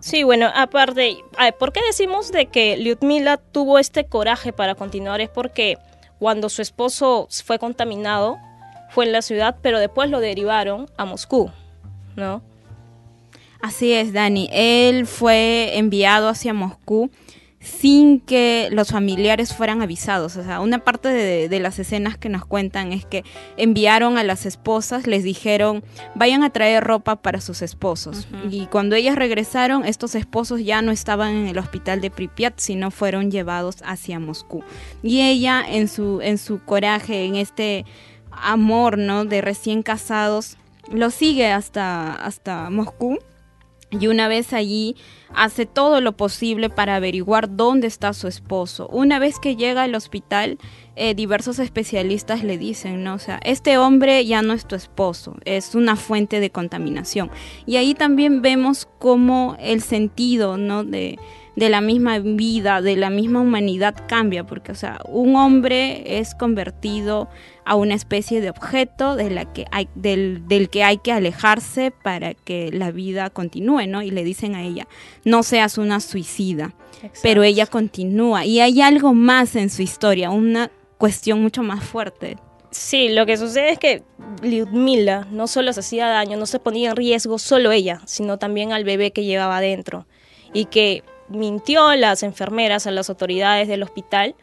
Sí, 0.00 0.22
bueno, 0.22 0.50
aparte, 0.54 1.16
¿por 1.58 1.72
qué 1.72 1.80
decimos 1.86 2.30
de 2.30 2.46
que 2.46 2.76
Lyudmila 2.76 3.38
tuvo 3.38 3.78
este 3.78 4.04
coraje 4.04 4.52
para 4.52 4.74
continuar? 4.74 5.20
Es 5.22 5.30
porque 5.30 5.78
cuando 6.18 6.50
su 6.50 6.60
esposo 6.60 7.26
fue 7.44 7.58
contaminado, 7.58 8.36
fue 8.94 9.06
en 9.06 9.12
la 9.12 9.22
ciudad, 9.22 9.56
pero 9.60 9.80
después 9.80 10.08
lo 10.08 10.20
derivaron 10.20 10.88
a 10.96 11.04
Moscú, 11.04 11.50
¿no? 12.14 12.42
Así 13.60 13.92
es, 13.92 14.12
Dani. 14.12 14.48
Él 14.52 15.06
fue 15.06 15.76
enviado 15.76 16.28
hacia 16.28 16.54
Moscú 16.54 17.10
sin 17.58 18.20
que 18.20 18.68
los 18.70 18.88
familiares 18.88 19.54
fueran 19.54 19.80
avisados. 19.82 20.36
O 20.36 20.44
sea, 20.44 20.60
una 20.60 20.84
parte 20.84 21.08
de, 21.08 21.48
de 21.48 21.60
las 21.60 21.78
escenas 21.78 22.18
que 22.18 22.28
nos 22.28 22.44
cuentan 22.44 22.92
es 22.92 23.04
que 23.06 23.24
enviaron 23.56 24.18
a 24.18 24.22
las 24.22 24.46
esposas, 24.46 25.06
les 25.06 25.24
dijeron, 25.24 25.82
vayan 26.14 26.44
a 26.44 26.50
traer 26.50 26.84
ropa 26.84 27.16
para 27.16 27.40
sus 27.40 27.62
esposos. 27.62 28.28
Y 28.50 28.66
cuando 28.66 28.94
ellas 28.94 29.16
regresaron, 29.16 29.86
estos 29.86 30.14
esposos 30.14 30.62
ya 30.62 30.82
no 30.82 30.92
estaban 30.92 31.34
en 31.34 31.48
el 31.48 31.58
hospital 31.58 32.00
de 32.00 32.10
Pripyat, 32.10 32.58
sino 32.58 32.90
fueron 32.90 33.30
llevados 33.30 33.76
hacia 33.82 34.20
Moscú. 34.20 34.62
Y 35.02 35.22
ella, 35.22 35.64
en 35.66 35.88
su, 35.88 36.20
en 36.20 36.38
su 36.38 36.62
coraje, 36.62 37.24
en 37.24 37.36
este 37.36 37.86
amor, 38.42 38.98
¿no? 38.98 39.24
De 39.24 39.40
recién 39.40 39.82
casados, 39.82 40.56
lo 40.90 41.10
sigue 41.10 41.50
hasta, 41.50 42.12
hasta 42.14 42.70
Moscú. 42.70 43.18
Y 43.90 44.08
una 44.08 44.28
vez 44.28 44.52
allí 44.52 44.96
hace 45.34 45.66
todo 45.66 46.00
lo 46.00 46.16
posible 46.16 46.68
para 46.68 46.96
averiguar 46.96 47.56
dónde 47.56 47.86
está 47.86 48.12
su 48.12 48.26
esposo. 48.26 48.88
Una 48.88 49.18
vez 49.18 49.38
que 49.38 49.56
llega 49.56 49.82
al 49.82 49.94
hospital, 49.94 50.58
eh, 50.96 51.14
diversos 51.14 51.58
especialistas 51.58 52.42
le 52.42 52.58
dicen, 52.58 53.04
¿no? 53.04 53.14
O 53.14 53.18
sea, 53.18 53.40
este 53.44 53.78
hombre 53.78 54.24
ya 54.26 54.42
no 54.42 54.52
es 54.52 54.66
tu 54.66 54.74
esposo, 54.74 55.36
es 55.44 55.74
una 55.74 55.96
fuente 55.96 56.40
de 56.40 56.50
contaminación. 56.50 57.30
Y 57.66 57.76
ahí 57.76 57.94
también 57.94 58.42
vemos 58.42 58.88
cómo 58.98 59.56
el 59.60 59.80
sentido, 59.80 60.56
¿no? 60.56 60.84
De, 60.84 61.18
de 61.56 61.68
la 61.68 61.80
misma 61.80 62.18
vida, 62.18 62.80
de 62.80 62.96
la 62.96 63.10
misma 63.10 63.40
humanidad 63.40 63.94
cambia, 64.08 64.44
porque 64.44 64.72
o 64.72 64.74
sea, 64.74 65.00
un 65.08 65.36
hombre 65.36 66.18
es 66.18 66.34
convertido 66.34 67.28
a 67.64 67.76
una 67.76 67.94
especie 67.94 68.40
de 68.40 68.50
objeto 68.50 69.16
de 69.16 69.30
la 69.30 69.52
que 69.52 69.64
hay, 69.70 69.88
del, 69.94 70.46
del 70.48 70.68
que 70.68 70.84
hay 70.84 70.98
que 70.98 71.12
alejarse 71.12 71.90
para 71.90 72.34
que 72.34 72.70
la 72.72 72.90
vida 72.90 73.30
continúe, 73.30 73.86
¿no? 73.86 74.02
Y 74.02 74.10
le 74.10 74.24
dicen 74.24 74.54
a 74.54 74.62
ella, 74.62 74.86
no 75.24 75.42
seas 75.42 75.78
una 75.78 76.00
suicida, 76.00 76.74
pero 77.22 77.42
ella 77.42 77.66
continúa 77.66 78.44
y 78.44 78.60
hay 78.60 78.80
algo 78.80 79.14
más 79.14 79.56
en 79.56 79.70
su 79.70 79.82
historia, 79.82 80.30
una 80.30 80.70
cuestión 80.98 81.42
mucho 81.42 81.62
más 81.62 81.84
fuerte. 81.84 82.36
Sí, 82.70 83.08
lo 83.10 83.24
que 83.24 83.36
sucede 83.36 83.70
es 83.70 83.78
que 83.78 84.02
Lyudmila 84.42 85.28
no 85.30 85.46
solo 85.46 85.72
se 85.72 85.78
hacía 85.78 86.08
daño, 86.08 86.36
no 86.36 86.46
se 86.46 86.58
ponía 86.58 86.90
en 86.90 86.96
riesgo 86.96 87.38
solo 87.38 87.70
ella, 87.70 88.00
sino 88.04 88.36
también 88.36 88.72
al 88.72 88.82
bebé 88.82 89.12
que 89.12 89.24
llevaba 89.24 89.58
adentro. 89.58 90.08
Y 90.52 90.64
que 90.64 91.04
mintió 91.28 91.88
a 91.88 91.96
las 91.96 92.22
enfermeras, 92.22 92.86
a 92.86 92.90
las 92.90 93.08
autoridades 93.10 93.68
del 93.68 93.82
hospital 93.82 94.34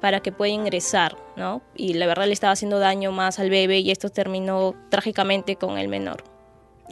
para 0.00 0.20
que 0.20 0.32
pueda 0.32 0.52
ingresar, 0.52 1.16
¿no? 1.36 1.62
Y 1.74 1.94
la 1.94 2.06
verdad 2.06 2.26
le 2.26 2.32
estaba 2.32 2.52
haciendo 2.52 2.78
daño 2.78 3.12
más 3.12 3.38
al 3.38 3.50
bebé 3.50 3.80
y 3.80 3.90
esto 3.90 4.10
terminó 4.10 4.74
trágicamente 4.90 5.56
con 5.56 5.78
el 5.78 5.88
menor. 5.88 6.22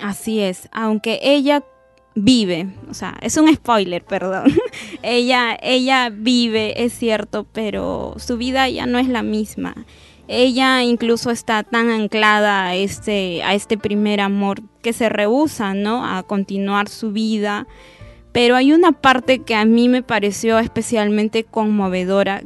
Así 0.00 0.40
es, 0.40 0.68
aunque 0.72 1.20
ella 1.22 1.62
vive, 2.14 2.68
o 2.88 2.94
sea, 2.94 3.16
es 3.20 3.36
un 3.36 3.54
spoiler, 3.54 4.04
perdón. 4.08 4.52
ella 5.02 5.56
ella 5.62 6.10
vive, 6.10 6.84
es 6.84 6.92
cierto, 6.92 7.46
pero 7.52 8.14
su 8.18 8.36
vida 8.36 8.68
ya 8.68 8.86
no 8.86 8.98
es 8.98 9.08
la 9.08 9.22
misma. 9.22 9.74
Ella 10.26 10.82
incluso 10.82 11.30
está 11.30 11.62
tan 11.64 11.90
anclada 11.90 12.64
a 12.64 12.74
este 12.74 13.42
a 13.42 13.52
este 13.52 13.76
primer 13.76 14.22
amor 14.22 14.62
que 14.82 14.94
se 14.94 15.10
rehúsa, 15.10 15.74
¿no? 15.74 16.06
A 16.06 16.22
continuar 16.22 16.88
su 16.88 17.12
vida 17.12 17.66
pero 18.34 18.56
hay 18.56 18.72
una 18.72 18.90
parte 18.92 19.38
que 19.38 19.54
a 19.54 19.64
mí 19.64 19.88
me 19.88 20.02
pareció 20.02 20.58
especialmente 20.58 21.44
conmovedora 21.44 22.42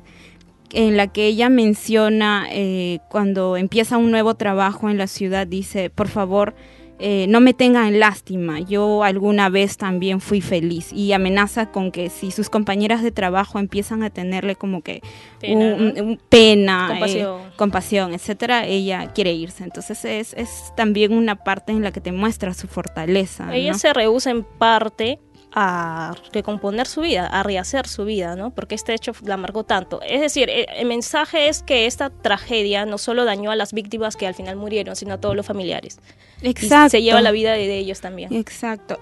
en 0.73 0.99
la 0.99 1.07
que 1.07 1.26
ella 1.26 1.49
menciona 1.49 2.47
eh, 2.52 2.99
cuando 3.09 3.57
empieza 3.57 3.97
un 3.97 4.11
nuevo 4.11 4.35
trabajo 4.35 4.90
en 4.90 4.99
la 4.99 5.07
ciudad, 5.07 5.47
dice, 5.47 5.88
por 5.88 6.09
favor, 6.09 6.54
eh, 7.00 7.25
no 7.28 7.40
me 7.40 7.54
tengan 7.54 7.99
lástima, 8.00 8.59
yo 8.61 9.02
alguna 9.04 9.49
vez 9.49 9.78
también 9.78 10.21
fui 10.21 10.40
feliz 10.42 10.92
y 10.92 11.12
amenaza 11.12 11.71
con 11.71 11.90
que 11.92 12.11
si 12.11 12.33
sus 12.33 12.50
compañeras 12.50 13.02
de 13.04 13.12
trabajo 13.12 13.59
empiezan 13.61 14.02
a 14.02 14.11
tenerle 14.11 14.57
como 14.57 14.83
que 14.83 15.00
Pena, 15.40 15.75
un- 15.76 16.21
pena, 16.28 16.87
eh, 16.87 16.99
Compasión. 16.99 17.40
compasión, 17.57 18.14
etcétera, 18.14 18.66
ella 18.66 19.12
quiere 19.14 19.33
irse. 19.33 19.62
Entonces 19.64 20.04
es, 20.04 20.35
es 20.35 20.73
también 20.76 21.12
una 21.14 21.37
parte 21.37 21.71
en 21.73 21.83
la 21.83 21.92
que 21.92 22.00
te 22.00 22.11
muestra 22.12 22.52
su 22.52 22.66
fortaleza. 22.66 23.54
Ella 23.54 23.73
¿no? 23.73 23.78
se 23.78 23.92
rehúsa 23.95 24.30
en 24.33 24.42
parte 24.42 25.21
a 25.52 26.14
recomponer 26.33 26.87
su 26.87 27.00
vida, 27.00 27.26
a 27.26 27.43
rehacer 27.43 27.87
su 27.87 28.05
vida, 28.05 28.37
¿no? 28.37 28.50
Porque 28.50 28.75
este 28.75 28.95
hecho 28.95 29.12
la 29.25 29.37
marcó 29.37 29.64
tanto. 29.64 30.00
Es 30.02 30.21
decir, 30.21 30.50
eh, 30.50 30.67
el 30.76 30.87
mensaje 30.87 31.49
es 31.49 31.62
que 31.62 31.87
esta 31.87 32.11
tragedia 32.11 32.85
no 32.87 32.99
solo 32.99 33.25
dañó 33.25 33.50
a 33.50 33.57
las 33.57 33.73
víctimas 33.73 34.17
que 34.17 34.26
al 34.26 34.35
final 34.35 34.57
murieron, 34.57 34.97
sino 34.97 35.14
a 35.14 35.21
todos 35.21 35.35
los 35.35 35.47
familiares. 35.47 36.00
Y 36.43 36.50
Exacto. 36.50 36.90
se 36.90 37.02
lleva 37.02 37.21
la 37.23 37.31
vida 37.31 37.52
de, 37.52 37.78
ellos 37.78 38.00
también. 38.00 38.33
Exacto. 38.35 38.99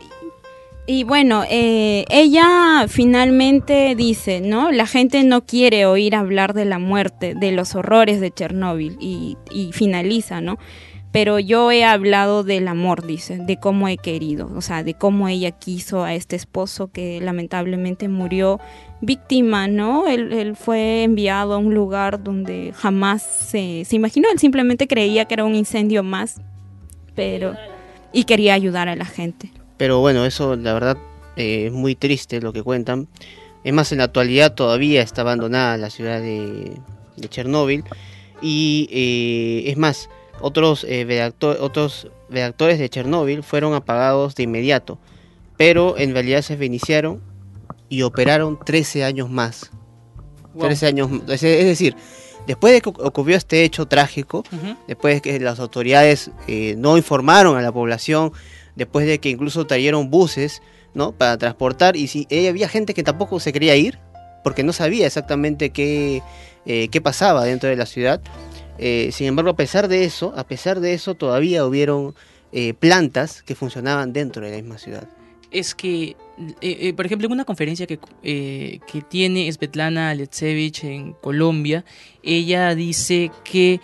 Y, 0.87 1.01
y 1.01 1.05
bueno, 1.05 1.45
eh, 1.51 2.05
ella 2.11 2.87
finalmente 2.89 3.95
dice, 3.97 4.41
¿no? 4.41 4.71
La 4.71 4.87
gente 4.87 5.25
no 5.25 5.45
quiere 5.45 5.85
oír 5.85 6.15
hablar 6.15 6.55
de 6.55 6.65
la 6.65 6.79
muerte, 6.79 7.35
de 7.35 7.51
los 7.53 7.75
horrores 7.75 8.21
de 8.21 8.31
Chernóbil 8.31 8.97
y, 9.01 9.37
y 9.51 9.73
finaliza, 9.73 10.41
¿no? 10.41 10.59
Pero 11.17 11.39
yo 11.39 11.73
he 11.73 11.83
hablado 11.83 12.45
del 12.45 12.69
amor, 12.69 13.07
dice, 13.07 13.39
de 13.39 13.57
cómo 13.59 13.89
he 13.89 13.97
querido, 13.97 14.53
o 14.55 14.61
sea, 14.61 14.85
de 14.85 14.93
cómo 14.93 15.29
ella 15.29 15.51
quiso 15.51 16.05
a 16.05 16.13
este 16.13 16.37
esposo 16.37 16.89
que 16.93 17.23
lamentablemente 17.23 18.07
murió 18.07 18.61
víctima, 19.01 19.67
¿no? 19.67 20.07
Él, 20.09 20.31
él 20.35 20.57
fue 20.57 21.05
enviado 21.05 21.55
a 21.55 21.57
un 21.57 21.73
lugar 21.73 22.23
donde 22.23 22.75
jamás 22.77 23.23
se, 23.23 23.87
se 23.87 23.97
imaginó, 23.97 24.29
él 24.31 24.39
simplemente 24.39 24.87
creía 24.87 25.25
que 25.25 25.33
era 25.33 25.47
un 25.47 25.55
incendio 25.55 26.03
más, 26.03 26.37
pero... 27.15 27.55
Y 28.13 28.25
quería 28.25 28.53
ayudar 28.53 28.91
a 28.91 28.95
la 28.95 29.07
gente. 29.07 29.51
Pero 29.79 30.01
bueno, 30.01 30.27
eso 30.27 30.55
la 30.55 30.75
verdad 30.75 30.99
eh, 31.37 31.69
es 31.69 31.73
muy 31.73 31.95
triste 31.95 32.43
lo 32.43 32.53
que 32.53 32.63
cuentan. 32.63 33.09
Es 33.65 33.73
más, 33.73 33.91
en 33.91 33.99
la 33.99 34.05
actualidad 34.05 34.53
todavía 34.53 35.01
está 35.01 35.23
abandonada 35.23 35.79
la 35.79 35.89
ciudad 35.89 36.21
de, 36.21 36.73
de 37.17 37.29
Chernóbil. 37.31 37.85
Y 38.43 38.87
eh, 38.93 39.71
es 39.71 39.79
más, 39.79 40.11
otros, 40.41 40.85
eh, 40.89 41.33
otros 41.41 42.09
redactores 42.29 42.79
de 42.79 42.89
Chernóbil 42.89 43.43
fueron 43.43 43.75
apagados 43.75 44.35
de 44.35 44.45
inmediato. 44.45 44.99
Pero 45.57 45.97
en 45.99 46.13
realidad 46.13 46.43
se 46.43 46.57
reiniciaron 46.57 47.23
y 47.89 48.03
operaron 48.03 48.59
13 48.65 49.05
años 49.05 49.31
más. 49.31 49.71
Wow. 50.55 50.67
13 50.67 50.87
años, 50.87 51.11
es 51.29 51.43
es 51.43 51.65
decir, 51.65 51.97
después 52.47 52.73
de 52.73 52.81
que 52.81 52.89
ocurrió 52.89 53.37
este 53.37 53.65
hecho 53.65 53.87
trágico, 53.87 54.45
después 54.87 55.17
de 55.17 55.21
que 55.21 55.41
las 55.41 55.59
autoridades 55.59 56.31
eh, 56.47 56.75
no 56.79 56.97
informaron 56.97 57.57
a 57.57 57.63
la 57.63 57.73
población, 57.73 58.33
después 58.75 59.07
de 59.07 59.19
que 59.19 59.31
incluso 59.31 59.67
trajeron 59.67 60.11
buses, 60.11 60.63
¿no? 60.95 61.13
Para 61.13 61.37
transportar, 61.37 61.97
y 61.97 62.09
si 62.09 62.27
eh, 62.31 62.49
había 62.49 62.69
gente 62.69 62.95
que 62.95 63.03
tampoco 63.03 63.41
se 63.41 63.53
quería 63.53 63.77
ir, 63.77 63.99
porque 64.45 64.63
no 64.63 64.73
sabía 64.73 65.07
exactamente 65.07 65.71
qué, 65.71 66.23
eh, 66.65 66.89
qué 66.89 67.01
pasaba 67.01 67.45
dentro 67.45 67.69
de 67.69 67.77
la 67.77 67.87
ciudad. 67.87 68.21
Eh, 68.79 69.11
sin 69.13 69.27
embargo, 69.27 69.51
a 69.51 69.57
pesar 69.57 69.89
de 69.89 70.05
eso, 70.05 70.33
a 70.37 70.47
pesar 70.47 70.81
de 70.81 70.95
eso, 70.95 71.15
todavía 71.15 71.65
hubieron 71.65 72.15
eh, 72.53 72.75
plantas 72.75 73.43
que 73.43 73.55
funcionaban 73.55 74.13
dentro 74.13 74.45
de 74.45 74.51
la 74.51 74.57
misma 74.57 74.79
ciudad. 74.79 75.09
es 75.51 75.75
que, 75.75 76.17
eh, 76.61 76.79
eh, 76.81 76.93
por 76.93 77.07
ejemplo, 77.07 77.27
en 77.27 77.33
una 77.33 77.45
conferencia 77.45 77.87
que, 77.87 77.99
eh, 78.23 78.81
que 78.91 79.01
tiene 79.03 79.51
Svetlana 79.51 80.11
Alexevich 80.11 80.85
en 80.85 81.13
Colombia, 81.15 81.85
ella 82.23 82.75
dice 82.75 83.31
que 83.45 83.81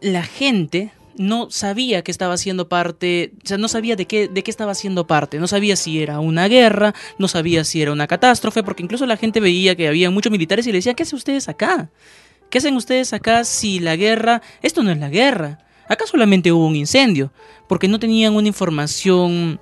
la 0.00 0.22
gente 0.22 0.92
no 1.16 1.50
sabía 1.50 2.02
que 2.02 2.10
estaba 2.10 2.34
haciendo 2.34 2.68
parte, 2.68 3.32
o 3.44 3.46
sea, 3.46 3.58
no 3.58 3.68
sabía 3.68 3.94
de 3.96 4.06
qué, 4.06 4.28
de 4.28 4.42
qué 4.42 4.50
estaba 4.50 4.72
haciendo 4.72 5.06
parte, 5.06 5.38
no 5.38 5.46
sabía 5.46 5.76
si 5.76 6.02
era 6.02 6.20
una 6.20 6.48
guerra, 6.48 6.94
no 7.18 7.28
sabía 7.28 7.64
si 7.64 7.82
era 7.82 7.92
una 7.92 8.06
catástrofe, 8.06 8.62
porque 8.62 8.82
incluso 8.82 9.04
la 9.04 9.18
gente 9.18 9.40
veía 9.40 9.76
que 9.76 9.88
había 9.88 10.10
muchos 10.10 10.32
militares 10.32 10.66
y 10.66 10.72
le 10.72 10.78
decía, 10.78 10.94
¿qué 10.94 11.02
hacen 11.02 11.18
ustedes 11.18 11.48
acá? 11.48 11.90
¿Qué 12.50 12.58
hacen 12.58 12.76
ustedes 12.76 13.12
acá 13.12 13.44
si 13.44 13.78
la 13.78 13.94
guerra, 13.96 14.42
esto 14.60 14.82
no 14.82 14.90
es 14.90 14.98
la 14.98 15.08
guerra? 15.08 15.58
Acá 15.88 16.04
solamente 16.06 16.52
hubo 16.52 16.66
un 16.66 16.76
incendio, 16.76 17.32
porque 17.68 17.88
no 17.88 17.98
tenían 18.00 18.34
una 18.34 18.48
información 18.48 19.60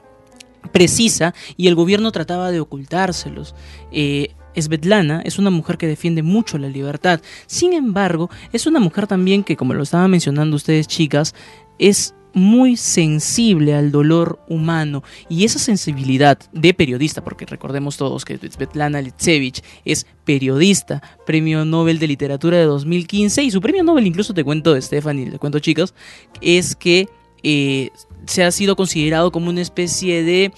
precisa 0.72 1.34
y 1.56 1.68
el 1.68 1.74
gobierno 1.74 2.12
trataba 2.12 2.50
de 2.50 2.60
ocultárselos. 2.60 3.54
Eh, 3.92 4.34
Svetlana 4.56 5.20
es 5.24 5.38
una 5.38 5.50
mujer 5.50 5.76
que 5.78 5.86
defiende 5.86 6.22
mucho 6.22 6.58
la 6.58 6.68
libertad. 6.68 7.20
Sin 7.46 7.74
embargo, 7.74 8.30
es 8.52 8.66
una 8.66 8.80
mujer 8.80 9.06
también 9.06 9.44
que, 9.44 9.56
como 9.56 9.74
lo 9.74 9.82
estaban 9.82 10.10
mencionando 10.10 10.56
ustedes 10.56 10.88
chicas, 10.88 11.34
es 11.78 12.14
muy 12.34 12.76
sensible 12.76 13.74
al 13.74 13.90
dolor 13.90 14.40
humano. 14.48 15.02
Y 15.28 15.44
esa 15.44 15.58
sensibilidad 15.58 16.38
de 16.52 16.74
periodista, 16.74 17.22
porque 17.22 17.46
recordemos 17.46 17.96
todos 17.96 18.24
que 18.24 18.38
Svetlana 18.38 18.98
Alexevich 18.98 19.62
es 19.84 20.06
periodista, 20.24 21.02
premio 21.26 21.64
Nobel 21.64 21.98
de 21.98 22.06
Literatura 22.06 22.58
de 22.58 22.64
2015 22.64 23.42
y 23.42 23.50
su 23.50 23.60
premio 23.60 23.82
Nobel 23.82 24.06
incluso 24.06 24.34
te 24.34 24.44
cuento, 24.44 24.80
Stephanie, 24.80 25.30
te 25.30 25.38
cuento 25.38 25.58
chicas, 25.58 25.94
es 26.40 26.76
que 26.76 27.08
eh, 27.42 27.90
se 28.26 28.44
ha 28.44 28.50
sido 28.50 28.76
considerado 28.76 29.32
como 29.32 29.50
una 29.50 29.60
especie 29.60 30.22
de 30.22 30.52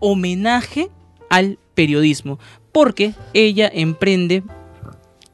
homenaje 0.00 0.90
al 1.30 1.58
periodismo, 1.74 2.38
porque 2.72 3.14
ella 3.34 3.70
emprende 3.72 4.42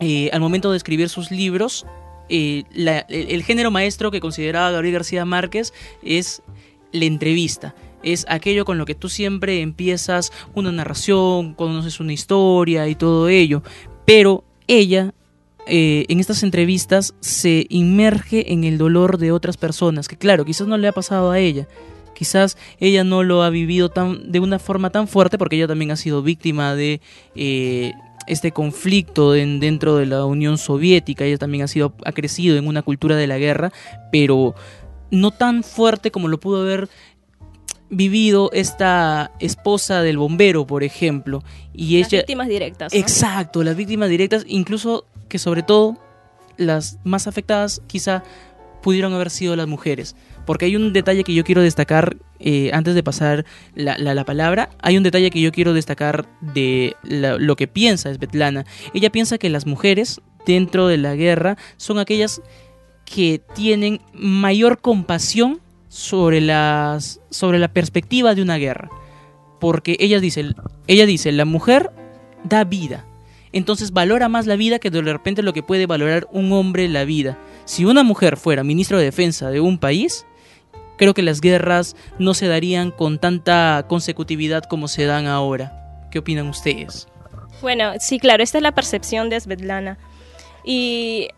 eh, 0.01 0.31
al 0.33 0.41
momento 0.41 0.71
de 0.71 0.77
escribir 0.77 1.09
sus 1.09 1.31
libros, 1.31 1.87
eh, 2.29 2.65
el 3.09 3.43
género 3.43 3.71
maestro 3.71 4.11
que 4.11 4.21
consideraba 4.21 4.71
Gabriel 4.71 4.95
García 4.95 5.25
Márquez 5.25 5.73
es 6.03 6.43
la 6.93 7.05
entrevista. 7.05 7.75
Es 8.03 8.27
aquello 8.29 8.65
con 8.65 8.79
lo 8.79 8.85
que 8.85 8.95
tú 8.95 9.09
siempre 9.09 9.61
empiezas 9.61 10.33
una 10.55 10.73
narración, 10.73 11.55
conoces 11.55 12.01
una 12.01 12.13
historia 12.13 12.89
y 12.89 12.95
todo 12.95 13.29
ello. 13.29 13.63
Pero 14.05 14.45
ella 14.67 15.15
eh, 15.67 16.07
en 16.09 16.19
estas 16.19 16.43
entrevistas 16.43 17.15
se 17.21 17.67
inmerge 17.69 18.53
en 18.53 18.65
el 18.65 18.79
dolor 18.79 19.19
de 19.19 19.31
otras 19.31 19.57
personas, 19.57 20.09
que 20.09 20.17
claro, 20.17 20.45
quizás 20.45 20.67
no 20.67 20.77
le 20.77 20.89
ha 20.89 20.93
pasado 20.93 21.31
a 21.31 21.39
ella. 21.39 21.69
Quizás 22.15 22.57
ella 22.79 23.05
no 23.05 23.23
lo 23.23 23.43
ha 23.43 23.51
vivido 23.51 23.89
tan, 23.89 24.31
de 24.31 24.41
una 24.41 24.59
forma 24.59 24.91
tan 24.91 25.09
fuerte 25.09 25.39
porque 25.39 25.57
ella 25.57 25.69
también 25.69 25.91
ha 25.93 25.97
sido 25.97 26.23
víctima 26.23 26.75
de 26.75 27.01
eh, 27.35 27.93
este 28.27 28.53
conflicto 28.53 29.35
en- 29.35 29.61
dentro 29.61 29.97
de 29.97 30.07
la 30.07 30.25
Unión 30.25 30.59
Soviética. 30.59 31.25
Ella 31.25 31.39
también 31.39 31.65
ha, 31.65 31.69
sido, 31.69 31.95
ha 32.05 32.13
crecido 32.13 32.57
en 32.57 32.67
una 32.67 32.83
cultura 32.83 33.17
de 33.17 33.27
la 33.27 33.39
guerra, 33.39 33.73
pero 34.11 34.55
no 35.11 35.31
tan 35.31 35.63
fuerte 35.63 36.11
como 36.11 36.29
lo 36.29 36.39
pudo 36.41 36.63
haber 36.63 36.89
vivido 37.91 38.51
esta 38.53 39.33
esposa 39.39 40.01
del 40.03 40.17
bombero, 40.19 40.67
por 40.67 40.83
ejemplo. 40.83 41.43
Y 41.75 41.99
Las 42.01 42.09
ella, 42.13 42.21
víctimas 42.23 42.49
directas. 42.49 42.93
¿no? 42.95 42.99
Exacto, 42.99 43.63
las 43.63 43.77
víctimas 43.77 44.09
directas, 44.09 44.45
incluso 44.49 45.05
que 45.29 45.39
sobre 45.39 45.63
todo 45.63 45.99
las 46.57 46.99
más 47.05 47.27
afectadas 47.27 47.83
quizá 47.87 48.23
pudieron 48.83 49.13
haber 49.15 49.31
sido 49.31 49.57
las 49.57 49.67
mujeres. 49.67 50.17
Porque 50.45 50.65
hay 50.65 50.77
un 50.77 50.93
detalle 50.93 51.23
que 51.25 51.35
yo 51.35 51.45
quiero 51.45 51.63
destacar 51.63 52.17
eh, 52.41 52.71
antes 52.73 52.95
de 52.95 53.03
pasar 53.03 53.45
la, 53.75 53.97
la- 53.99 54.15
la 54.15 54.25
palabra. 54.25 54.71
Hay 54.83 54.97
un 54.97 55.03
detalle 55.05 55.31
que 55.31 55.41
yo 55.41 55.53
quiero 55.53 55.73
destacar 55.73 56.27
de 56.41 56.97
lo 57.05 57.55
que 57.57 57.69
piensa 57.69 58.13
Svetlana. 58.13 58.65
Ella 58.93 59.11
piensa 59.11 59.39
que 59.39 59.49
las 59.51 59.67
mujeres 59.67 60.21
dentro 60.45 60.89
de 60.89 60.97
la 60.99 61.15
guerra 61.15 61.57
son 61.77 61.99
aquellas 62.01 62.43
que 63.05 63.41
tienen 63.55 64.01
mayor 64.13 64.81
compasión 64.81 65.61
sobre, 65.89 66.41
las, 66.41 67.21
sobre 67.31 67.59
la 67.59 67.69
perspectiva 67.73 68.35
de 68.35 68.43
una 68.43 68.57
guerra. 68.57 68.89
Porque 69.61 69.97
ella 70.01 70.19
dice, 70.19 70.55
ella 70.89 71.07
dice, 71.07 71.31
la 71.31 71.45
mujer 71.45 71.91
da 72.43 72.65
vida. 72.65 73.05
Entonces 73.53 73.93
valora 73.93 74.29
más 74.29 74.47
la 74.47 74.57
vida 74.57 74.79
que 74.81 74.91
de 74.91 75.03
repente 75.03 75.43
lo 75.43 75.53
que 75.53 75.63
puede 75.63 75.87
valorar 75.87 76.27
un 76.33 76.51
hombre 76.53 76.89
la 76.89 77.05
vida. 77.05 77.39
Si 77.65 77.85
una 77.85 78.03
mujer 78.03 78.37
fuera 78.37 78.65
ministro 78.65 78.99
de 78.99 79.05
defensa 79.05 79.51
de 79.51 79.61
un 79.61 79.79
país, 79.79 80.27
creo 80.97 81.15
que 81.15 81.23
las 81.23 81.41
guerras 81.41 81.97
no 82.19 82.35
se 82.35 82.49
darían 82.49 82.91
con 82.91 83.19
tanta 83.19 83.87
consecutividad 83.89 84.65
como 84.65 84.89
se 84.89 85.05
dan 85.05 85.27
ahora. 85.27 86.09
¿Qué 86.11 86.19
opinan 86.19 86.49
ustedes? 86.49 87.09
Bueno, 87.61 87.93
sí, 88.01 88.19
claro, 88.19 88.43
esta 88.43 88.59
es 88.59 88.63
la 88.63 88.73
percepción 88.73 89.31
de 89.31 89.41
Svetlana. 89.41 89.99
Y 90.65 91.29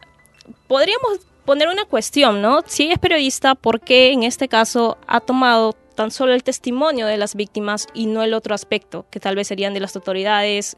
podríamos 0.66 1.20
poner 1.44 1.68
una 1.68 1.84
cuestión, 1.84 2.42
¿no? 2.42 2.62
Si 2.66 2.84
ella 2.84 2.94
es 2.94 2.98
periodista, 2.98 3.54
¿por 3.54 3.80
qué 3.80 4.12
en 4.12 4.22
este 4.22 4.48
caso 4.48 4.98
ha 5.06 5.20
tomado 5.20 5.74
tan 5.94 6.10
solo 6.10 6.32
el 6.34 6.42
testimonio 6.42 7.06
de 7.06 7.16
las 7.16 7.34
víctimas 7.34 7.86
y 7.94 8.06
no 8.06 8.22
el 8.22 8.34
otro 8.34 8.54
aspecto, 8.54 9.06
que 9.10 9.20
tal 9.20 9.36
vez 9.36 9.48
serían 9.48 9.74
de 9.74 9.80
las 9.80 9.94
autoridades 9.94 10.76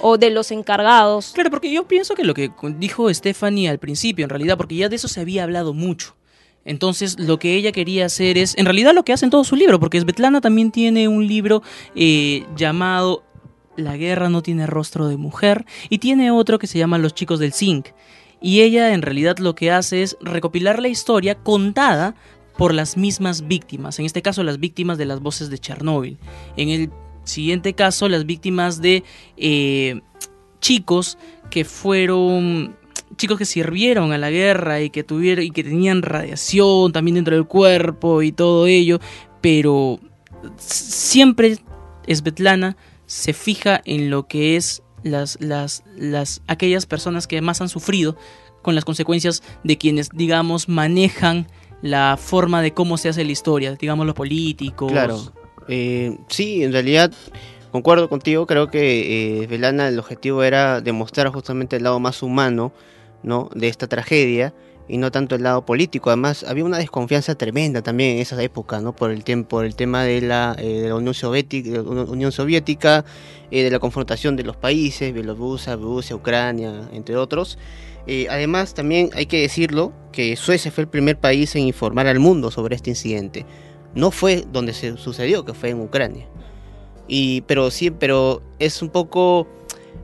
o 0.00 0.18
de 0.18 0.30
los 0.30 0.50
encargados? 0.50 1.32
Claro, 1.34 1.50
porque 1.50 1.72
yo 1.72 1.86
pienso 1.86 2.14
que 2.14 2.24
lo 2.24 2.34
que 2.34 2.50
dijo 2.78 3.12
Stephanie 3.12 3.68
al 3.68 3.78
principio, 3.78 4.24
en 4.24 4.30
realidad, 4.30 4.56
porque 4.56 4.76
ya 4.76 4.88
de 4.88 4.96
eso 4.96 5.08
se 5.08 5.20
había 5.20 5.44
hablado 5.44 5.74
mucho. 5.74 6.16
Entonces, 6.64 7.18
lo 7.18 7.38
que 7.38 7.56
ella 7.56 7.72
quería 7.72 8.06
hacer 8.06 8.36
es, 8.36 8.56
en 8.58 8.66
realidad, 8.66 8.94
lo 8.94 9.04
que 9.04 9.12
hace 9.12 9.24
en 9.24 9.30
todo 9.30 9.44
su 9.44 9.56
libro, 9.56 9.80
porque 9.80 10.00
Svetlana 10.00 10.40
también 10.40 10.70
tiene 10.70 11.08
un 11.08 11.26
libro 11.26 11.62
eh, 11.94 12.44
llamado 12.54 13.24
La 13.76 13.96
guerra 13.96 14.28
no 14.28 14.42
tiene 14.42 14.66
rostro 14.66 15.08
de 15.08 15.16
mujer, 15.16 15.64
y 15.88 15.98
tiene 15.98 16.30
otro 16.30 16.58
que 16.58 16.66
se 16.66 16.78
llama 16.78 16.98
Los 16.98 17.14
chicos 17.14 17.38
del 17.38 17.52
zinc. 17.52 17.88
Y 18.42 18.60
ella, 18.60 18.92
en 18.92 19.02
realidad, 19.02 19.38
lo 19.38 19.54
que 19.54 19.70
hace 19.70 20.02
es 20.02 20.16
recopilar 20.20 20.80
la 20.80 20.88
historia 20.88 21.34
contada 21.34 22.14
por 22.56 22.74
las 22.74 22.96
mismas 22.96 23.46
víctimas, 23.48 23.98
en 23.98 24.04
este 24.04 24.22
caso, 24.22 24.42
las 24.42 24.60
víctimas 24.60 24.98
de 24.98 25.06
las 25.06 25.20
voces 25.20 25.48
de 25.48 25.58
Chernóbil. 25.58 26.18
En 26.56 26.68
el 26.68 26.90
siguiente 27.30 27.74
caso, 27.74 28.08
las 28.08 28.26
víctimas 28.26 28.80
de 28.80 29.04
eh, 29.36 30.00
chicos 30.60 31.18
que 31.50 31.64
fueron 31.64 32.76
chicos 33.16 33.38
que 33.38 33.44
sirvieron 33.44 34.12
a 34.12 34.18
la 34.18 34.30
guerra 34.30 34.80
y 34.80 34.90
que 34.90 35.02
tuvieron 35.04 35.44
y 35.44 35.50
que 35.50 35.64
tenían 35.64 36.02
radiación 36.02 36.92
también 36.92 37.16
dentro 37.16 37.34
del 37.34 37.46
cuerpo 37.46 38.22
y 38.22 38.32
todo 38.32 38.66
ello, 38.66 39.00
pero 39.40 40.00
siempre 40.56 41.58
Svetlana 42.08 42.76
se 43.06 43.32
fija 43.32 43.80
en 43.84 44.10
lo 44.10 44.26
que 44.26 44.56
es 44.56 44.82
las, 45.02 45.38
las, 45.40 45.82
las 45.96 46.42
aquellas 46.46 46.86
personas 46.86 47.26
que 47.26 47.40
más 47.40 47.60
han 47.60 47.68
sufrido 47.68 48.16
con 48.62 48.74
las 48.74 48.84
consecuencias 48.84 49.42
de 49.64 49.78
quienes 49.78 50.10
digamos 50.10 50.68
manejan 50.68 51.46
la 51.82 52.16
forma 52.18 52.62
de 52.62 52.72
cómo 52.72 52.98
se 52.98 53.08
hace 53.08 53.24
la 53.24 53.32
historia, 53.32 53.74
digamos 53.74 54.06
los 54.06 54.14
políticos. 54.14 55.32
Eh, 55.68 56.18
sí, 56.28 56.62
en 56.64 56.72
realidad 56.72 57.12
concuerdo 57.72 58.08
contigo. 58.08 58.46
Creo 58.46 58.68
que 58.70 59.42
eh, 59.42 59.46
Velana 59.46 59.88
el 59.88 59.98
objetivo 59.98 60.42
era 60.42 60.80
demostrar 60.80 61.28
justamente 61.28 61.76
el 61.76 61.84
lado 61.84 62.00
más 62.00 62.22
humano, 62.22 62.72
¿no? 63.22 63.48
De 63.54 63.68
esta 63.68 63.86
tragedia 63.86 64.54
y 64.90 64.98
no 64.98 65.10
tanto 65.12 65.36
el 65.36 65.44
lado 65.44 65.64
político. 65.64 66.10
Además, 66.10 66.44
había 66.44 66.64
una 66.64 66.78
desconfianza 66.78 67.36
tremenda 67.36 67.80
también 67.80 68.16
en 68.16 68.18
esa 68.18 68.40
época, 68.42 68.80
¿no? 68.80 68.94
Por 68.94 69.12
el 69.12 69.22
por 69.44 69.64
el 69.64 69.76
tema 69.76 70.02
de 70.02 70.20
la, 70.20 70.56
eh, 70.58 70.80
de 70.82 70.88
la 70.88 70.96
Unión 70.96 71.14
Soviética, 71.14 71.80
Unión 71.80 72.32
Soviética 72.32 73.04
eh, 73.50 73.62
de 73.62 73.70
la 73.70 73.78
confrontación 73.78 74.34
de 74.36 74.42
los 74.42 74.56
países, 74.56 75.14
Bielorrusia, 75.14 75.76
Rusia, 75.76 76.16
Ucrania, 76.16 76.88
entre 76.92 77.16
otros. 77.16 77.56
Eh, 78.06 78.26
además, 78.30 78.74
también 78.74 79.10
hay 79.14 79.26
que 79.26 79.40
decirlo 79.40 79.92
que 80.10 80.34
Suecia 80.34 80.72
fue 80.72 80.82
el 80.82 80.88
primer 80.88 81.18
país 81.18 81.54
en 81.54 81.62
informar 81.62 82.08
al 82.08 82.18
mundo 82.18 82.50
sobre 82.50 82.74
este 82.74 82.90
incidente. 82.90 83.46
No 83.94 84.10
fue 84.10 84.44
donde 84.52 84.72
se 84.72 84.96
sucedió, 84.96 85.44
que 85.44 85.54
fue 85.54 85.70
en 85.70 85.80
Ucrania. 85.80 86.28
Y, 87.08 87.40
pero 87.42 87.70
sí, 87.70 87.90
pero 87.90 88.42
es 88.58 88.82
un 88.82 88.90
poco 88.90 89.48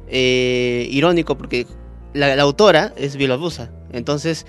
eh, 0.08 0.88
irónico 0.90 1.38
porque 1.38 1.66
la, 2.12 2.40
autora 2.42 2.92
es 2.96 3.16
bielorrusa. 3.16 3.70
Entonces, 3.92 4.46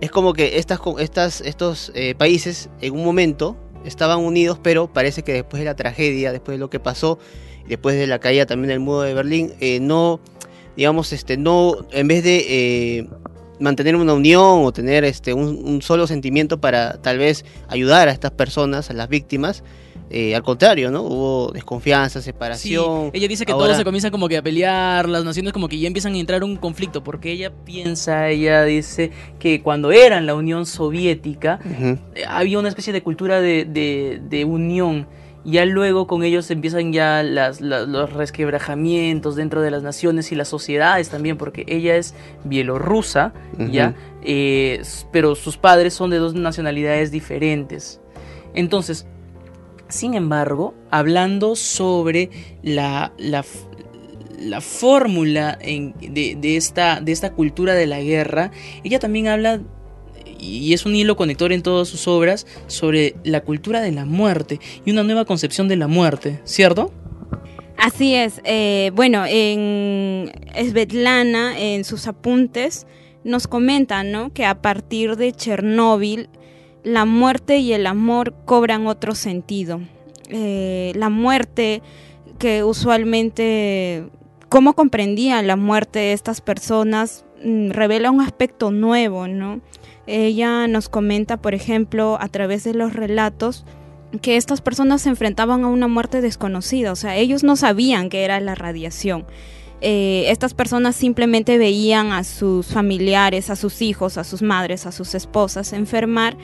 es 0.00 0.10
como 0.10 0.32
que 0.32 0.58
estas, 0.58 0.80
estas, 0.98 1.40
estos 1.40 1.92
eh, 1.94 2.14
países 2.14 2.70
en 2.80 2.94
un 2.94 3.04
momento 3.04 3.56
estaban 3.84 4.20
unidos, 4.20 4.58
pero 4.62 4.92
parece 4.92 5.22
que 5.22 5.32
después 5.32 5.60
de 5.60 5.66
la 5.66 5.74
tragedia, 5.74 6.32
después 6.32 6.56
de 6.56 6.60
lo 6.60 6.70
que 6.70 6.80
pasó, 6.80 7.18
después 7.68 7.96
de 7.96 8.06
la 8.06 8.18
caída 8.18 8.46
también 8.46 8.68
del 8.68 8.80
muro 8.80 9.02
de 9.02 9.14
Berlín, 9.14 9.52
eh, 9.60 9.80
no, 9.80 10.20
digamos, 10.76 11.12
este, 11.12 11.36
no, 11.36 11.76
en 11.92 12.08
vez 12.08 12.24
de 12.24 12.44
eh, 12.48 13.08
mantener 13.60 13.94
una 13.96 14.14
unión 14.14 14.64
o 14.64 14.72
tener 14.72 15.04
este, 15.04 15.32
un, 15.32 15.60
un, 15.64 15.82
solo 15.82 16.06
sentimiento 16.06 16.60
para 16.60 16.94
tal 17.00 17.18
vez 17.18 17.44
ayudar 17.68 18.08
a 18.08 18.12
estas 18.12 18.32
personas, 18.32 18.90
a 18.90 18.94
las 18.94 19.08
víctimas, 19.08 19.62
eh, 20.12 20.34
al 20.34 20.42
contrario, 20.42 20.90
¿no? 20.90 21.02
Hubo 21.02 21.52
desconfianza, 21.52 22.20
separación. 22.20 23.10
Sí, 23.12 23.18
ella 23.18 23.28
dice 23.28 23.46
que 23.46 23.52
Ahora... 23.52 23.66
todo 23.66 23.76
se 23.76 23.84
comienza 23.84 24.10
como 24.10 24.28
que 24.28 24.36
a 24.36 24.42
pelear, 24.42 25.08
las 25.08 25.24
naciones 25.24 25.52
como 25.52 25.68
que 25.68 25.78
ya 25.78 25.86
empiezan 25.86 26.14
a 26.14 26.18
entrar 26.18 26.42
en 26.42 26.50
un 26.50 26.56
conflicto, 26.56 27.04
porque 27.04 27.30
ella 27.30 27.52
piensa, 27.64 28.28
ella 28.28 28.64
dice 28.64 29.12
que 29.38 29.62
cuando 29.62 29.92
eran 29.92 30.26
la 30.26 30.34
Unión 30.34 30.66
Soviética, 30.66 31.60
uh 31.64 31.68
-huh. 31.68 31.98
había 32.26 32.58
una 32.58 32.68
especie 32.68 32.92
de 32.92 33.04
cultura 33.04 33.40
de, 33.40 33.64
de, 33.64 34.20
de 34.28 34.44
unión 34.44 35.06
ya 35.44 35.64
luego 35.64 36.06
con 36.06 36.22
ellos 36.22 36.50
empiezan 36.50 36.92
ya 36.92 37.22
las, 37.22 37.60
las, 37.60 37.88
los 37.88 38.12
resquebrajamientos 38.12 39.36
dentro 39.36 39.62
de 39.62 39.70
las 39.70 39.82
naciones 39.82 40.32
y 40.32 40.34
las 40.34 40.48
sociedades 40.48 41.08
también, 41.08 41.36
porque 41.36 41.64
ella 41.66 41.96
es 41.96 42.14
bielorrusa, 42.44 43.32
uh 43.54 43.62
-huh. 43.62 43.70
ya, 43.70 43.94
eh, 44.22 44.82
pero 45.12 45.34
sus 45.34 45.56
padres 45.56 45.94
son 45.94 46.10
de 46.10 46.18
dos 46.18 46.34
nacionalidades 46.34 47.10
diferentes. 47.10 48.00
Entonces, 48.54 49.06
sin 49.88 50.14
embargo, 50.14 50.74
hablando 50.90 51.56
sobre 51.56 52.30
la, 52.62 53.12
la, 53.18 53.44
la 54.38 54.60
fórmula 54.60 55.58
de, 55.60 56.36
de, 56.38 56.56
esta, 56.56 57.00
de 57.00 57.12
esta 57.12 57.32
cultura 57.32 57.74
de 57.74 57.86
la 57.86 58.00
guerra, 58.00 58.50
ella 58.84 58.98
también 58.98 59.28
habla 59.28 59.60
y 60.40 60.72
es 60.72 60.86
un 60.86 60.96
hilo 60.96 61.16
conector 61.16 61.52
en 61.52 61.62
todas 61.62 61.88
sus 61.88 62.08
obras 62.08 62.46
sobre 62.66 63.14
la 63.24 63.42
cultura 63.42 63.80
de 63.80 63.92
la 63.92 64.04
muerte 64.04 64.60
y 64.84 64.90
una 64.90 65.02
nueva 65.02 65.24
concepción 65.24 65.68
de 65.68 65.76
la 65.76 65.88
muerte, 65.88 66.40
¿cierto? 66.44 66.92
Así 67.76 68.14
es. 68.14 68.40
Eh, 68.44 68.90
bueno, 68.94 69.24
en 69.26 70.30
Svetlana, 70.54 71.58
en 71.58 71.84
sus 71.84 72.06
apuntes, 72.06 72.86
nos 73.24 73.46
comenta 73.46 74.02
¿no? 74.02 74.32
que 74.32 74.44
a 74.44 74.60
partir 74.60 75.16
de 75.16 75.32
Chernóbil, 75.32 76.28
la 76.82 77.04
muerte 77.04 77.58
y 77.58 77.72
el 77.72 77.86
amor 77.86 78.34
cobran 78.44 78.86
otro 78.86 79.14
sentido. 79.14 79.80
Eh, 80.28 80.92
la 80.94 81.08
muerte 81.08 81.82
que 82.38 82.64
usualmente, 82.64 84.06
cómo 84.48 84.74
comprendían 84.74 85.46
la 85.46 85.56
muerte 85.56 85.98
de 85.98 86.12
estas 86.12 86.40
personas, 86.40 87.24
mm, 87.42 87.70
revela 87.70 88.10
un 88.10 88.20
aspecto 88.20 88.70
nuevo, 88.70 89.26
¿no? 89.26 89.60
Ella 90.06 90.66
nos 90.66 90.88
comenta, 90.88 91.36
por 91.36 91.54
ejemplo, 91.54 92.18
a 92.20 92.28
través 92.28 92.64
de 92.64 92.74
los 92.74 92.92
relatos, 92.92 93.64
que 94.22 94.36
estas 94.36 94.60
personas 94.60 95.02
se 95.02 95.08
enfrentaban 95.08 95.62
a 95.64 95.68
una 95.68 95.86
muerte 95.86 96.20
desconocida, 96.20 96.92
o 96.92 96.96
sea, 96.96 97.16
ellos 97.16 97.44
no 97.44 97.56
sabían 97.56 98.08
que 98.08 98.24
era 98.24 98.40
la 98.40 98.54
radiación. 98.54 99.24
Eh, 99.82 100.24
estas 100.28 100.52
personas 100.52 100.94
simplemente 100.94 101.56
veían 101.56 102.12
a 102.12 102.24
sus 102.24 102.66
familiares, 102.66 103.48
a 103.48 103.56
sus 103.56 103.80
hijos, 103.80 104.18
a 104.18 104.24
sus 104.24 104.42
madres, 104.42 104.84
a 104.84 104.92
sus 104.92 105.14
esposas 105.14 105.72
enfermar 105.72 106.36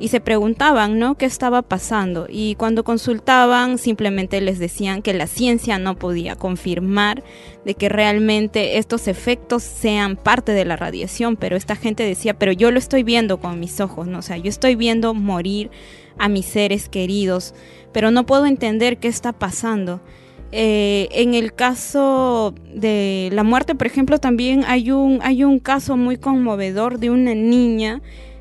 y 0.00 0.08
se 0.08 0.20
preguntaban, 0.20 0.98
¿no? 0.98 1.16
¿Qué 1.16 1.26
estaba 1.26 1.60
pasando? 1.60 2.26
Y 2.28 2.54
cuando 2.54 2.84
consultaban, 2.84 3.76
simplemente 3.76 4.40
les 4.40 4.58
decían 4.58 5.02
que 5.02 5.12
la 5.12 5.26
ciencia 5.26 5.78
no 5.78 5.98
podía 5.98 6.36
confirmar 6.36 7.22
de 7.66 7.74
que 7.74 7.90
realmente 7.90 8.78
estos 8.78 9.06
efectos 9.08 9.62
sean 9.62 10.16
parte 10.16 10.52
de 10.52 10.64
la 10.64 10.76
radiación, 10.76 11.36
pero 11.36 11.54
esta 11.54 11.76
gente 11.76 12.02
decía, 12.02 12.38
pero 12.38 12.50
yo 12.50 12.70
lo 12.70 12.78
estoy 12.78 13.02
viendo 13.02 13.40
con 13.40 13.60
mis 13.60 13.78
ojos, 13.78 14.06
¿no? 14.06 14.20
O 14.20 14.22
sea, 14.22 14.38
yo 14.38 14.48
estoy 14.48 14.74
viendo 14.74 15.12
morir 15.12 15.70
a 16.16 16.30
mis 16.30 16.46
seres 16.46 16.88
queridos, 16.88 17.54
pero 17.92 18.10
no 18.10 18.24
puedo 18.24 18.46
entender 18.46 18.96
qué 18.96 19.08
está 19.08 19.34
pasando. 19.34 20.00
Eh, 20.52 21.08
en 21.12 21.34
el 21.34 21.52
caso 21.52 22.54
de 22.74 23.28
la 23.32 23.44
muerte, 23.44 23.74
por 23.74 23.86
ejemplo, 23.86 24.18
también 24.18 24.64
hay 24.66 24.90
un, 24.90 25.20
hay 25.22 25.44
un 25.44 25.58
caso 25.58 25.98
muy 25.98 26.16
conmovedor 26.16 26.98
de 26.98 27.10
una 27.10 27.34
niña 27.34 28.00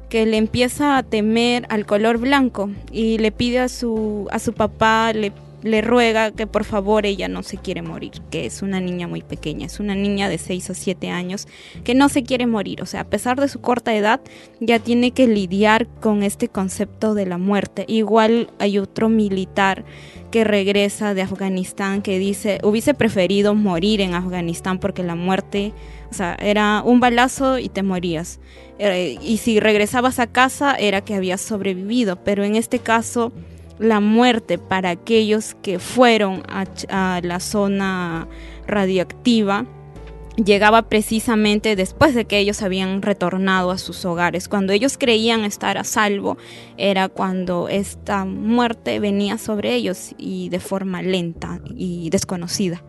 que 0.10 0.26
le 0.26 0.38
empieza 0.38 0.98
a 0.98 1.04
temer 1.04 1.66
al 1.70 1.86
color 1.86 2.18
blanco 2.18 2.70
y 2.92 3.18
le 3.20 3.32
pide 3.32 3.60
a 3.60 3.70
su, 3.70 4.28
a 4.32 4.40
su 4.40 4.54
papá, 4.54 5.14
le 5.14 5.32
le 5.64 5.82
ruega 5.82 6.32
que 6.32 6.48
por 6.48 6.64
favor 6.64 7.06
ella 7.06 7.28
no 7.28 7.44
se 7.44 7.58
quiere 7.58 7.82
morir, 7.82 8.14
que 8.30 8.46
es 8.46 8.62
una 8.62 8.80
niña 8.80 9.08
muy 9.08 9.22
pequeña, 9.22 9.66
es 9.66 9.80
una 9.80 9.96
niña 9.96 10.30
de 10.30 10.38
6 10.38 10.70
o 10.70 10.74
7 10.74 11.10
años 11.10 11.48
que 11.84 11.96
no 11.96 12.10
se 12.10 12.24
quiere 12.24 12.48
morir, 12.48 12.82
o 12.82 12.86
sea, 12.86 13.02
a 13.02 13.10
pesar 13.10 13.40
de 13.40 13.48
su 13.48 13.60
corta 13.60 13.94
edad 13.94 14.22
ya 14.60 14.80
tiene 14.80 15.12
que 15.12 15.28
lidiar 15.28 15.88
con 16.00 16.24
este 16.24 16.48
concepto 16.48 17.14
de 17.14 17.26
la 17.26 17.38
muerte. 17.38 17.86
Igual 17.88 18.50
hay 18.60 18.80
otro 18.80 19.10
militar 19.10 19.84
que 20.32 20.44
regresa 20.44 21.14
de 21.14 21.24
Afganistán 21.24 22.02
que 22.02 22.20
dice, 22.20 22.60
hubiese 22.64 22.94
preferido 22.94 23.56
morir 23.56 24.02
en 24.02 24.14
Afganistán 24.14 24.80
porque 24.80 25.04
la 25.04 25.16
muerte, 25.16 25.74
o 26.10 26.14
sea, 26.14 26.36
era 26.40 26.82
un 26.84 27.00
balazo 27.00 27.60
y 27.60 27.70
te 27.70 27.84
morías. 27.84 28.40
Y 29.22 29.38
si 29.38 29.60
regresabas 29.60 30.20
a 30.20 30.28
casa 30.28 30.76
era 30.76 31.02
que 31.02 31.16
habías 31.16 31.42
sobrevivido, 31.42 32.24
pero 32.24 32.44
en 32.44 32.56
este 32.56 32.80
caso 32.80 33.32
la 33.78 34.00
muerte 34.00 34.58
para 34.58 34.90
aquellos 34.90 35.56
que 35.62 35.80
fueron 35.80 36.44
a, 36.48 36.66
a 36.90 37.22
la 37.22 37.40
zona 37.40 38.28
radioactiva 38.68 39.66
llegaba 40.44 40.84
precisamente 40.84 41.76
después 41.76 42.16
de 42.16 42.26
que 42.26 42.40
ellos 42.40 42.62
habían 42.62 43.02
retornado 43.02 43.72
a 43.72 43.78
sus 43.78 44.06
hogares. 44.06 44.48
Cuando 44.48 44.74
ellos 44.74 44.98
creían 44.98 45.44
estar 45.44 45.78
a 45.78 45.84
salvo, 45.84 46.38
era 46.78 47.10
cuando 47.10 47.68
esta 47.68 48.26
muerte 48.26 49.00
venía 49.00 49.38
sobre 49.38 49.76
ellos 49.76 50.14
y 50.18 50.50
de 50.50 50.60
forma 50.60 51.02
lenta 51.02 51.60
y 51.76 52.10
desconocida. 52.10 52.84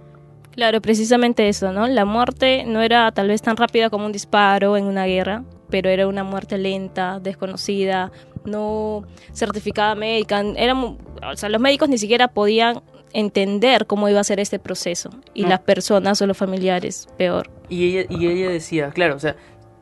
Claro, 0.60 0.82
precisamente 0.82 1.48
eso, 1.48 1.72
¿no? 1.72 1.86
La 1.86 2.04
muerte 2.04 2.64
no 2.66 2.82
era 2.82 3.10
tal 3.12 3.28
vez 3.28 3.40
tan 3.40 3.56
rápida 3.56 3.88
como 3.88 4.04
un 4.04 4.12
disparo 4.12 4.76
en 4.76 4.84
una 4.84 5.06
guerra, 5.06 5.42
pero 5.70 5.88
era 5.88 6.06
una 6.06 6.22
muerte 6.22 6.58
lenta, 6.58 7.18
desconocida, 7.18 8.12
no 8.44 9.04
certificada 9.32 9.94
médica. 9.94 10.42
Era, 10.58 10.74
o 10.74 10.98
sea, 11.34 11.48
los 11.48 11.62
médicos 11.62 11.88
ni 11.88 11.96
siquiera 11.96 12.28
podían 12.28 12.82
entender 13.14 13.86
cómo 13.86 14.10
iba 14.10 14.20
a 14.20 14.24
ser 14.24 14.38
este 14.38 14.58
proceso. 14.58 15.08
Y 15.32 15.44
No. 15.44 15.48
las 15.48 15.60
personas 15.60 16.20
o 16.20 16.26
los 16.26 16.36
familiares, 16.36 17.08
peor. 17.16 17.50
Y 17.70 17.96
ella, 17.96 18.06
y 18.10 18.26
ella 18.26 18.50
decía, 18.50 18.90
claro, 18.90 19.16
o 19.16 19.18
sea, 19.18 19.36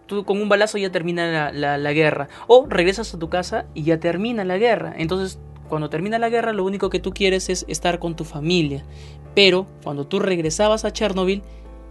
tú 0.07 0.25
con 0.25 0.41
un 0.41 0.49
balazo 0.49 0.79
ya 0.79 0.93
termina 0.93 1.27
la, 1.27 1.51
la- 1.51 1.77
la 1.79 1.93
guerra. 1.93 2.29
O 2.47 2.67
regresas 2.69 3.13
a 3.13 3.19
tu 3.19 3.29
casa 3.29 3.67
y 3.75 3.83
ya 3.83 3.99
termina 3.99 4.45
la 4.45 4.59
guerra. 4.59 4.95
Entonces, 4.97 5.41
cuando 5.69 5.91
termina 5.91 6.19
la 6.19 6.29
guerra, 6.29 6.53
lo 6.53 6.65
único 6.65 6.91
que 6.91 7.01
tú 7.01 7.13
quieres 7.13 7.49
es 7.49 7.65
estar 7.69 7.99
con 7.99 8.17
tu 8.17 8.25
familia. 8.25 8.85
Pero 9.35 9.67
cuando 9.83 10.07
tú 10.07 10.19
regresabas 10.19 10.85
a 10.85 10.93
Chernobyl, 10.93 11.43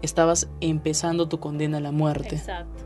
estabas 0.02 0.48
empezando 0.62 1.28
tu 1.28 1.40
condena 1.40 1.78
a 1.78 1.82
la 1.82 1.92
muerte. 1.92 2.36
Exacto. 2.36 2.84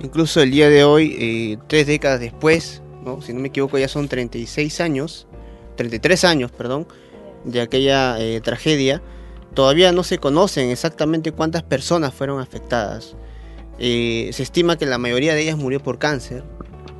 Incluso 0.00 0.40
el 0.42 0.50
día 0.50 0.68
de 0.68 0.84
hoy, 0.84 1.16
eh, 1.18 1.58
tres 1.66 1.86
décadas 1.86 2.20
después, 2.20 2.82
¿no? 3.04 3.22
si 3.22 3.32
no 3.32 3.40
me 3.40 3.48
equivoco 3.48 3.78
ya 3.78 3.88
son 3.88 4.08
36 4.08 4.80
años, 4.80 5.26
33 5.76 6.24
años, 6.24 6.50
perdón, 6.50 6.86
de 7.44 7.60
aquella 7.60 8.18
eh, 8.18 8.40
tragedia, 8.40 9.02
todavía 9.54 9.92
no 9.92 10.02
se 10.02 10.18
conocen 10.18 10.70
exactamente 10.70 11.32
cuántas 11.32 11.62
personas 11.62 12.12
fueron 12.12 12.40
afectadas. 12.40 13.16
Eh, 13.78 14.30
se 14.32 14.42
estima 14.42 14.76
que 14.76 14.86
la 14.86 14.98
mayoría 14.98 15.34
de 15.34 15.42
ellas 15.42 15.56
murió 15.56 15.82
por 15.82 15.98
cáncer, 15.98 16.42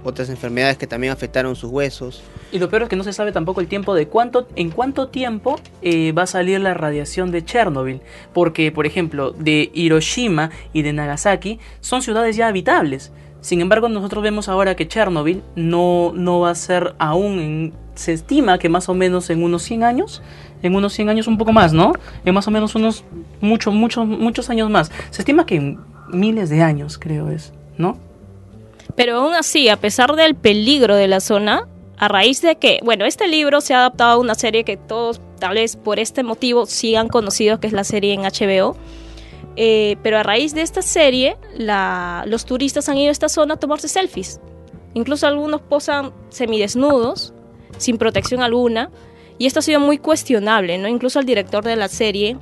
otras 0.05 0.29
enfermedades 0.29 0.79
que 0.79 0.87
también 0.87 1.13
afectaron 1.13 1.57
sus 1.57 1.71
huesos. 1.71 2.23
Y 2.53 2.59
lo 2.61 2.69
peor 2.69 2.85
es 2.85 2.89
que 2.89 2.97
no 2.97 3.03
se 3.05 3.13
sabe 3.13 3.33
tampoco 3.33 3.61
el 3.61 3.67
tiempo 3.67 3.95
de 3.95 4.07
cuánto, 4.07 4.47
en 4.57 4.71
cuánto 4.71 5.09
tiempo 5.09 5.57
eh, 5.83 6.13
va 6.13 6.23
a 6.23 6.27
salir 6.27 6.61
la 6.61 6.75
radiación 6.75 7.31
de 7.33 7.45
Chernobyl. 7.45 8.01
Porque, 8.33 8.71
por 8.73 8.87
ejemplo, 8.87 9.33
de 9.33 9.71
Hiroshima 9.75 10.51
y 10.73 10.83
de 10.83 10.93
Nagasaki 10.93 11.59
son 11.81 12.03
ciudades 12.03 12.37
ya 12.37 12.47
habitables. 12.47 13.13
Sin 13.41 13.61
embargo, 13.61 13.89
nosotros 13.89 14.23
vemos 14.23 14.49
ahora 14.49 14.75
que 14.77 14.87
Chernobyl 14.89 15.43
no, 15.57 16.13
no 16.15 16.41
va 16.41 16.51
a 16.51 16.55
ser 16.55 16.95
aún, 16.99 17.39
en- 17.41 17.73
se 17.95 18.13
estima 18.13 18.59
que 18.59 18.69
más 18.69 18.89
o 18.89 18.95
menos 18.95 19.29
en 19.31 19.43
unos 19.43 19.63
100 19.63 19.83
años, 19.85 20.23
en 20.63 20.75
unos 20.75 20.93
100 20.93 21.09
años 21.09 21.27
un 21.27 21.39
poco 21.39 21.53
más, 21.53 21.73
¿no? 21.73 21.93
En 22.25 22.35
más 22.35 22.47
o 22.47 22.51
menos 22.51 22.75
unos 22.75 23.05
muchos, 23.41 23.73
muchos, 23.75 24.07
muchos 24.07 24.51
años 24.51 24.69
más. 24.71 24.91
Se 25.11 25.23
estima 25.23 25.47
que 25.47 25.57
en 25.57 25.79
miles 26.11 26.49
de 26.51 26.63
años, 26.63 26.99
creo 26.99 27.31
es, 27.31 27.53
¿no? 27.79 27.99
Pero 28.95 29.17
aún 29.19 29.35
así, 29.35 29.69
a 29.69 29.77
pesar 29.77 30.15
del 30.15 30.35
peligro 30.35 30.95
de 30.97 31.09
la 31.09 31.21
zona, 31.21 31.67
a 31.99 32.09
raíz 32.09 32.43
de 32.43 32.57
que, 32.57 32.81
bueno, 32.85 33.05
este 33.05 33.27
libro 33.27 33.61
se 33.61 33.75
ha 33.75 33.79
adaptado 33.79 34.13
a 34.13 34.19
una 34.19 34.35
serie 34.35 34.65
que 34.65 34.77
todos, 34.77 35.21
tal 35.39 35.55
vez 35.55 35.77
por 35.77 35.99
este 35.99 36.23
motivo, 36.23 36.67
sí 36.67 36.95
han 36.95 37.09
conocido, 37.09 37.59
que 37.59 37.67
es 37.67 37.73
la 37.73 37.85
serie 37.85 38.13
en 38.13 38.23
HBO. 38.23 38.77
Eh, 39.57 39.97
pero 40.03 40.19
a 40.19 40.23
raíz 40.23 40.55
de 40.55 40.61
esta 40.61 40.83
serie, 40.83 41.37
los 42.27 42.45
turistas 42.45 42.89
han 42.89 42.99
ido 42.99 43.09
a 43.09 43.13
esta 43.13 43.29
zona 43.29 43.55
a 43.55 43.57
tomarse 43.57 43.89
selfies. 43.89 44.41
Incluso 44.93 45.27
algunos 45.27 45.63
posan 45.63 46.13
semidesnudos, 46.29 47.33
sin 47.79 47.97
protección 47.97 48.43
alguna. 48.43 48.91
Y 49.39 49.47
esto 49.47 49.61
ha 49.61 49.63
sido 49.63 49.81
muy 49.81 49.99
cuestionable, 49.99 50.79
¿no? 50.79 50.89
Incluso 50.89 51.21
el 51.21 51.27
director 51.27 51.65
de 51.65 51.77
la 51.77 51.89
serie 51.89 52.39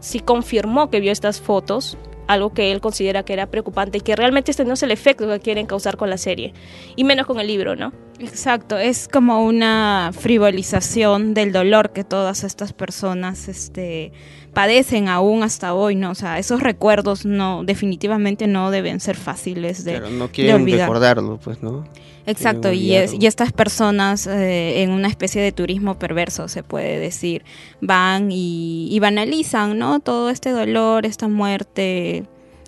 sí 0.00 0.20
confirmó 0.20 0.90
que 0.90 1.00
vio 1.00 1.12
estas 1.12 1.40
fotos, 1.40 1.96
algo 2.26 2.52
que 2.52 2.72
él 2.72 2.80
considera 2.80 3.24
que 3.24 3.32
era 3.32 3.46
preocupante 3.46 3.98
y 3.98 4.00
que 4.00 4.16
realmente 4.16 4.50
este 4.50 4.64
no 4.64 4.74
es 4.74 4.82
el 4.82 4.90
efecto 4.90 5.28
que 5.28 5.40
quieren 5.40 5.66
causar 5.66 5.96
con 5.96 6.10
la 6.10 6.18
serie. 6.18 6.52
Y 6.96 7.04
menos 7.04 7.26
con 7.26 7.40
el 7.40 7.46
libro, 7.46 7.76
¿no? 7.76 7.92
Exacto, 8.18 8.78
es 8.78 9.08
como 9.08 9.44
una 9.44 10.10
frivolización 10.18 11.34
del 11.34 11.52
dolor 11.52 11.92
que 11.92 12.02
todas 12.02 12.44
estas 12.44 12.72
personas 12.72 13.48
este, 13.48 14.12
padecen 14.56 15.08
aún 15.08 15.42
hasta 15.42 15.74
hoy, 15.74 15.96
¿no? 15.96 16.12
O 16.12 16.14
sea, 16.14 16.38
esos 16.38 16.62
recuerdos 16.62 17.26
no, 17.26 17.62
definitivamente 17.62 18.46
no 18.46 18.70
deben 18.70 19.00
ser 19.00 19.14
fáciles 19.16 19.84
de, 19.84 19.98
Claro, 19.98 20.08
no 20.08 20.28
quieren 20.28 20.62
olvidar. 20.62 20.88
recordarlo, 20.88 21.38
pues, 21.44 21.62
¿no? 21.62 21.86
Exacto, 22.24 22.72
y, 22.72 22.94
es- 22.94 23.12
y 23.20 23.26
estas 23.26 23.52
personas 23.52 24.26
eh, 24.26 24.82
en 24.82 24.92
una 24.92 25.08
especie 25.08 25.42
de 25.42 25.52
turismo 25.52 25.98
perverso, 25.98 26.48
se 26.48 26.62
puede 26.62 26.98
decir, 26.98 27.44
van 27.82 28.32
y, 28.32 28.88
y 28.90 28.98
banalizan, 28.98 29.78
¿no? 29.78 30.00
Todo 30.00 30.30
este 30.30 30.50
dolor, 30.52 31.04
esta 31.04 31.28
muerte, 31.28 32.24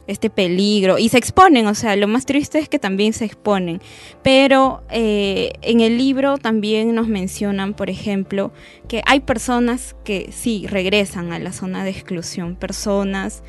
este 0.08 0.30
peligro, 0.30 0.98
y 0.98 1.08
se 1.10 1.18
exponen, 1.18 1.66
o 1.68 1.74
sea, 1.74 1.94
lo 1.94 2.08
más 2.08 2.26
triste 2.26 2.58
es 2.58 2.68
que 2.68 2.80
también 2.80 3.12
se 3.12 3.24
exponen. 3.24 3.80
Pero 4.22 4.82
eh, 4.90 5.52
en 5.62 5.80
el 5.80 5.96
libro 5.96 6.38
también 6.38 6.94
nos 6.94 7.06
mencionan, 7.06 7.74
por 7.74 7.90
ejemplo, 7.90 8.52
que 8.88 9.02
hay 9.06 9.20
personas 9.20 9.94
que 10.04 10.30
sí 10.32 10.66
regresan 10.66 11.32
a 11.32 11.38
la 11.38 11.52
zona 11.52 11.84
de 11.84 11.90
exclusión, 11.90 12.56
personas 12.56 13.44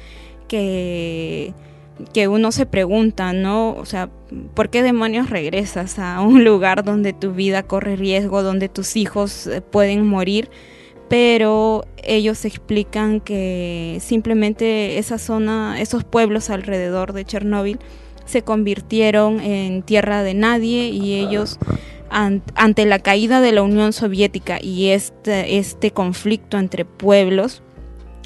que 0.48 1.54
que 2.14 2.28
uno 2.28 2.52
se 2.52 2.66
pregunta, 2.66 3.34
¿no? 3.34 3.72
O 3.72 3.86
sea, 3.86 4.10
¿por 4.54 4.70
qué 4.70 4.84
demonios 4.84 5.30
regresas 5.30 6.00
a 6.00 6.22
un 6.22 6.44
lugar 6.46 6.84
donde 6.84 7.14
tu 7.14 7.34
vida 7.34 7.64
corre 7.64 7.96
riesgo, 7.96 8.44
donde 8.44 8.70
tus 8.70 8.96
hijos 8.96 9.48
eh, 9.48 9.62
pueden 9.62 10.06
morir? 10.06 10.50
Pero 11.10 11.86
ellos 12.04 12.46
explican 12.46 13.20
que 13.20 13.98
simplemente 14.00 15.00
esa 15.00 15.18
zona, 15.18 15.82
esos 15.82 16.04
pueblos 16.04 16.50
alrededor 16.50 17.14
de 17.14 17.26
Chernóbil 17.26 17.80
se 18.26 18.44
convirtieron 18.44 19.40
en 19.40 19.82
tierra 19.82 20.22
de 20.22 20.36
nadie 20.36 20.90
y 20.90 21.16
ellos 21.16 21.58
an- 22.12 22.44
ante 22.54 22.86
la 22.86 23.00
caída 23.00 23.42
de 23.42 23.52
la 23.52 23.64
Unión 23.64 23.92
Soviética 23.92 24.60
y 24.62 24.90
este, 24.90 25.58
este 25.58 25.90
conflicto 25.92 26.60
entre 26.60 26.86
pueblos, 26.86 27.64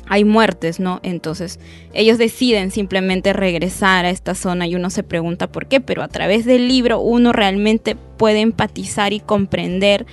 hay 0.05 0.25
muertes, 0.25 0.81
¿no? 0.81 0.99
Entonces 1.03 1.61
ellos 1.93 2.17
deciden 2.17 2.71
simplemente 2.71 3.31
regresar 3.31 4.05
a 4.05 4.09
esta 4.09 4.35
zona 4.35 4.67
y 4.67 4.75
uno 4.75 4.89
se 4.89 5.03
pregunta 5.03 5.49
por 5.49 5.67
qué, 5.67 5.79
pero 5.79 6.03
a 6.03 6.09
través 6.09 6.43
del 6.45 6.67
libro 6.67 6.99
uno 6.99 7.31
realmente 7.31 7.95
puede 8.17 8.41
empatizar 8.41 9.13
y 9.13 9.21
comprender 9.21 10.05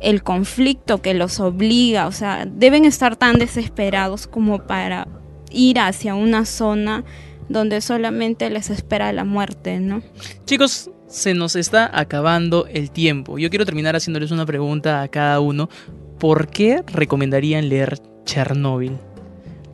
el 0.00 0.22
conflicto 0.22 1.02
que 1.02 1.14
los 1.14 1.40
obliga, 1.40 2.06
o 2.06 2.12
sea, 2.12 2.46
deben 2.46 2.84
estar 2.84 3.16
tan 3.16 3.38
desesperados 3.38 4.26
como 4.26 4.66
para 4.66 5.06
ir 5.50 5.78
hacia 5.78 6.14
una 6.14 6.44
zona 6.46 7.04
donde 7.48 7.80
solamente 7.80 8.48
les 8.48 8.70
espera 8.70 9.12
la 9.12 9.24
muerte, 9.24 9.80
¿no? 9.80 10.02
Chicos, 10.46 10.90
se 11.08 11.34
nos 11.34 11.56
está 11.56 11.90
acabando 11.92 12.66
el 12.66 12.90
tiempo. 12.90 13.38
Yo 13.38 13.50
quiero 13.50 13.66
terminar 13.66 13.96
haciéndoles 13.96 14.30
una 14.30 14.46
pregunta 14.46 15.02
a 15.02 15.08
cada 15.08 15.40
uno. 15.40 15.68
¿Por 16.18 16.48
qué 16.48 16.82
recomendarían 16.86 17.68
leer 17.68 17.98
Chernobyl? 18.24 18.96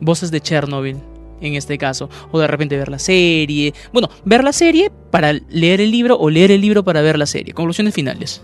Voces 0.01 0.31
de 0.31 0.41
Chernobyl, 0.41 0.97
en 1.39 1.53
este 1.53 1.77
caso. 1.77 2.09
O 2.31 2.39
de 2.39 2.47
repente 2.47 2.77
ver 2.77 2.89
la 2.89 2.97
serie. 2.97 3.73
Bueno, 3.93 4.09
ver 4.25 4.43
la 4.43 4.53
serie 4.53 4.91
para 5.11 5.33
leer 5.33 5.79
el 5.79 5.91
libro 5.91 6.17
o 6.17 6.31
leer 6.31 6.49
el 6.49 6.61
libro 6.61 6.83
para 6.83 7.01
ver 7.01 7.19
la 7.19 7.27
serie. 7.27 7.53
Conclusiones 7.53 7.93
finales. 7.93 8.41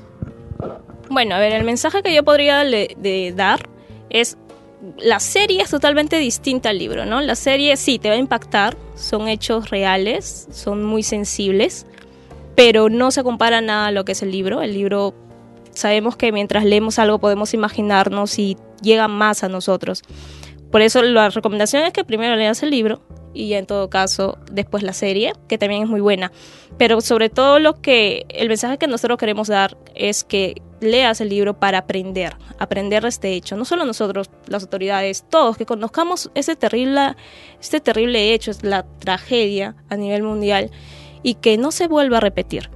Bueno, 1.14 1.36
a 1.36 1.40
ver, 1.40 1.54
el 1.54 1.64
mensaje 1.64 2.02
que 2.02 2.12
yo 2.12 2.24
podría 2.24 2.64
le- 2.64 2.96
de 2.98 3.34
dar 3.36 3.70
es 4.10 4.36
la 4.98 5.20
serie 5.20 5.62
es 5.62 5.70
totalmente 5.70 6.18
distinta 6.18 6.70
al 6.70 6.80
libro, 6.80 7.06
¿no? 7.06 7.22
La 7.22 7.36
serie 7.36 7.78
sí 7.78 8.00
te 8.00 8.10
va 8.10 8.16
a 8.16 8.18
impactar, 8.18 8.76
son 8.96 9.28
hechos 9.28 9.70
reales, 9.70 10.48
son 10.52 10.84
muy 10.84 11.04
sensibles, 11.04 11.86
pero 12.56 12.90
no 12.90 13.12
se 13.12 13.24
compara 13.24 13.62
nada 13.62 13.88
a 13.88 13.92
lo 13.92 14.06
que 14.06 14.14
es 14.14 14.24
el 14.24 14.32
libro. 14.32 14.62
El 14.64 14.74
libro 14.74 15.14
sabemos 15.72 16.16
que 16.18 16.32
mientras 16.32 16.66
leemos 16.66 16.98
algo 16.98 17.20
podemos 17.20 17.54
imaginarnos 17.54 18.40
y 18.40 18.58
llega 18.82 19.08
más 19.08 19.44
a 19.44 19.50
nosotros. 19.50 20.02
Por 20.72 20.82
eso 20.82 21.04
la 21.04 21.30
recomendación 21.30 21.84
es 21.84 21.94
que 21.94 22.04
primero 22.04 22.36
leas 22.36 22.64
el 22.64 22.72
libro 22.72 23.02
y 23.36 23.50
ya 23.50 23.60
en 23.60 23.68
todo 23.68 23.90
caso 23.90 24.38
después 24.52 24.82
la 24.84 24.94
serie, 24.94 25.34
que 25.48 25.60
también 25.60 25.84
es 25.84 25.90
muy 25.90 26.02
buena. 26.02 26.32
Pero 26.80 27.00
sobre 27.02 27.30
todo 27.30 27.60
lo 27.60 27.80
que 27.82 28.26
el 28.30 28.50
mensaje 28.50 28.80
que 28.80 28.88
nosotros 28.88 29.18
queremos 29.20 29.48
dar 29.48 29.78
es 29.96 30.24
que 30.24 30.62
leas 30.84 31.22
el 31.22 31.30
libro 31.30 31.60
para 31.60 31.80
aprender, 31.80 32.36
aprender 32.60 33.04
de 33.04 33.10
este 33.10 33.34
hecho. 33.34 33.56
No 33.56 33.66
solo 33.66 33.86
nosotros, 33.86 34.30
las 34.48 34.64
autoridades, 34.64 35.26
todos, 35.30 35.58
que 35.58 35.66
conozcamos 35.66 36.32
ese 36.36 36.56
terrible, 36.56 37.16
este 37.60 37.80
terrible 37.80 38.34
hecho, 38.34 38.52
es 38.52 38.64
la 38.64 38.84
tragedia 39.00 39.76
a 39.90 39.96
nivel 39.96 40.24
mundial 40.24 40.72
y 41.24 41.36
que 41.36 41.58
no 41.58 41.72
se 41.72 41.88
vuelva 41.88 42.18
a 42.18 42.22
repetir. 42.22 42.70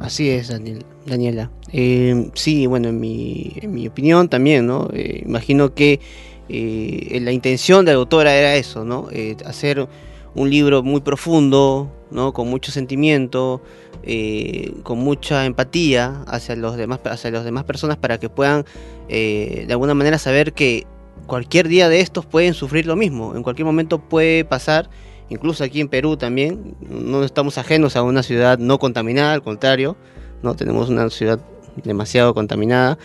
Así 0.00 0.30
es, 0.30 0.48
Daniel, 0.48 0.84
Daniela. 1.06 1.50
Eh, 1.72 2.30
sí, 2.34 2.66
bueno, 2.66 2.88
en 2.88 3.00
mi, 3.00 3.52
en 3.56 3.74
mi 3.74 3.88
opinión 3.88 4.28
también, 4.28 4.66
¿no? 4.66 4.88
Eh, 4.92 5.22
imagino 5.24 5.74
que 5.74 6.00
eh, 6.48 7.18
la 7.22 7.32
intención 7.32 7.84
de 7.84 7.92
la 7.92 7.98
autora 7.98 8.34
era 8.34 8.54
eso, 8.54 8.84
¿no? 8.84 9.08
Eh, 9.10 9.36
hacer 9.44 9.88
un 10.34 10.50
libro 10.50 10.82
muy 10.82 11.00
profundo, 11.00 11.90
¿no? 12.10 12.32
Con 12.32 12.48
mucho 12.48 12.72
sentimiento, 12.72 13.62
eh, 14.02 14.72
con 14.82 14.98
mucha 14.98 15.46
empatía 15.46 16.22
hacia 16.26 16.56
los 16.56 16.76
demás, 16.76 17.00
hacia 17.04 17.30
las 17.30 17.44
demás 17.44 17.64
personas 17.64 17.96
para 17.96 18.18
que 18.18 18.28
puedan 18.28 18.64
eh, 19.08 19.64
de 19.66 19.72
alguna 19.72 19.94
manera 19.94 20.18
saber 20.18 20.52
que 20.52 20.86
cualquier 21.26 21.68
día 21.68 21.88
de 21.88 22.00
estos 22.00 22.26
pueden 22.26 22.54
sufrir 22.54 22.86
lo 22.86 22.96
mismo, 22.96 23.34
en 23.34 23.42
cualquier 23.42 23.66
momento 23.66 23.98
puede 23.98 24.44
pasar, 24.44 24.88
incluso 25.28 25.64
aquí 25.64 25.80
en 25.80 25.88
Perú 25.88 26.16
también, 26.16 26.76
no 26.80 27.24
estamos 27.24 27.58
ajenos 27.58 27.96
a 27.96 28.02
una 28.02 28.22
ciudad 28.22 28.58
no 28.58 28.78
contaminada, 28.78 29.32
al 29.32 29.42
contrario, 29.42 29.96
no 30.42 30.54
tenemos 30.54 30.88
una 30.88 31.10
ciudad 31.10 31.40
demasiado 31.84 32.34
contaminada, 32.34 32.98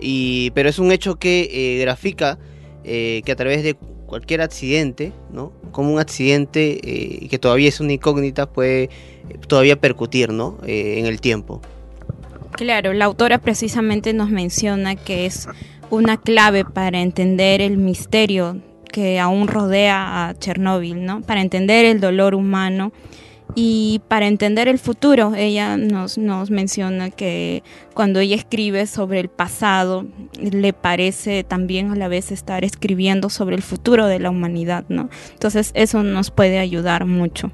y, 0.00 0.50
pero 0.50 0.68
es 0.68 0.78
un 0.78 0.92
hecho 0.92 1.16
que 1.16 1.48
eh, 1.50 1.80
grafica 1.80 2.38
eh, 2.84 3.22
que 3.24 3.32
a 3.32 3.36
través 3.36 3.62
de 3.62 3.76
cualquier 4.14 4.42
accidente, 4.42 5.12
¿no? 5.32 5.50
Como 5.72 5.92
un 5.92 5.98
accidente 5.98 6.78
eh, 6.84 7.26
que 7.28 7.36
todavía 7.40 7.68
es 7.68 7.80
una 7.80 7.94
incógnita 7.94 8.46
puede 8.46 8.84
eh, 8.84 8.88
todavía 9.48 9.74
percutir, 9.74 10.32
¿no? 10.32 10.56
Eh, 10.64 11.00
en 11.00 11.06
el 11.06 11.20
tiempo. 11.20 11.60
Claro, 12.52 12.92
la 12.92 13.06
autora 13.06 13.38
precisamente 13.38 14.12
nos 14.12 14.30
menciona 14.30 14.94
que 14.94 15.26
es 15.26 15.48
una 15.90 16.16
clave 16.16 16.64
para 16.64 17.00
entender 17.00 17.60
el 17.60 17.76
misterio 17.76 18.58
que 18.92 19.18
aún 19.18 19.48
rodea 19.48 20.28
a 20.28 20.38
Chernóbil, 20.38 21.04
¿no? 21.04 21.20
Para 21.22 21.40
entender 21.40 21.84
el 21.84 21.98
dolor 21.98 22.36
humano 22.36 22.92
y 23.54 24.00
para 24.08 24.26
entender 24.26 24.68
el 24.68 24.78
futuro. 24.78 25.34
Ella 25.34 25.76
nos, 25.76 26.18
nos 26.18 26.50
menciona 26.50 27.10
que 27.10 27.62
cuando 27.94 28.20
ella 28.20 28.36
escribe 28.36 28.86
sobre 28.86 29.20
el 29.20 29.28
pasado, 29.28 30.06
le 30.40 30.72
parece 30.72 31.44
también 31.44 31.92
a 31.92 31.96
la 31.96 32.08
vez 32.08 32.32
estar 32.32 32.64
escribiendo 32.64 33.30
sobre 33.30 33.56
el 33.56 33.62
futuro 33.62 34.06
de 34.06 34.18
la 34.18 34.30
humanidad, 34.30 34.84
¿no? 34.88 35.08
Entonces 35.32 35.70
eso 35.74 36.02
nos 36.02 36.30
puede 36.30 36.58
ayudar 36.58 37.06
mucho. 37.06 37.50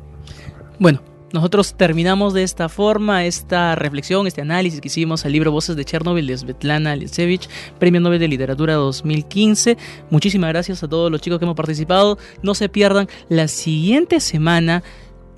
Bueno, 0.78 1.02
nosotros 1.32 1.74
terminamos 1.74 2.34
de 2.34 2.42
esta 2.42 2.68
forma 2.68 3.24
esta 3.24 3.76
reflexión, 3.76 4.26
este 4.26 4.40
análisis 4.40 4.80
que 4.80 4.88
hicimos 4.88 5.24
al 5.24 5.32
libro 5.32 5.52
Voces 5.52 5.76
de 5.76 5.84
Chernobyl 5.84 6.26
de 6.26 6.36
Svetlana 6.36 6.92
Alisevich, 6.92 7.48
Premio 7.78 8.00
Nobel 8.00 8.18
de 8.18 8.26
Literatura 8.26 8.74
2015. 8.74 9.76
Muchísimas 10.10 10.50
gracias 10.50 10.82
a 10.82 10.88
todos 10.88 11.10
los 11.10 11.20
chicos 11.20 11.38
que 11.38 11.44
hemos 11.44 11.56
participado. 11.56 12.18
No 12.42 12.54
se 12.54 12.68
pierdan 12.68 13.08
la 13.28 13.46
siguiente 13.46 14.18
semana 14.18 14.82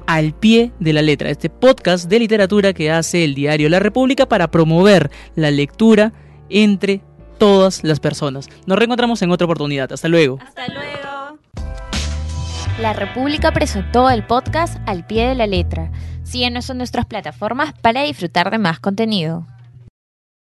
al 0.07 0.35
pie 0.35 0.73
de 0.79 0.93
la 0.93 1.03
letra, 1.03 1.31
este 1.31 1.51
podcast 1.51 2.09
de 2.09 2.19
literatura 2.19 2.73
que 2.73 2.91
hace 2.91 3.25
el 3.25 3.35
diario 3.35 3.69
La 3.69 3.79
República 3.79 4.27
para 4.27 4.51
promover 4.51 5.11
la 5.35 5.51
lectura 5.51 6.12
entre 6.49 7.03
todas 7.38 7.83
las 7.85 8.01
personas. 8.01 8.49
Nos 8.67 8.79
reencontramos 8.79 9.21
en 9.23 9.31
otra 9.31 9.47
oportunidad. 9.47 9.93
Hasta 9.93 10.09
luego. 10.09 10.38
Hasta 10.47 10.69
luego. 10.69 11.38
La 12.81 12.93
República 12.93 13.53
presentó 13.53 14.11
el 14.11 14.25
podcast 14.25 14.79
Al 14.87 15.07
pie 15.07 15.29
de 15.29 15.35
la 15.35 15.47
letra. 15.47 15.91
Síguenos 16.23 16.71
en 16.71 16.79
nuestras 16.79 17.07
plataformas 17.07 17.75
para 17.81 18.03
disfrutar 18.03 18.51
de 18.51 18.59
más 18.59 18.81
contenido. 18.81 19.47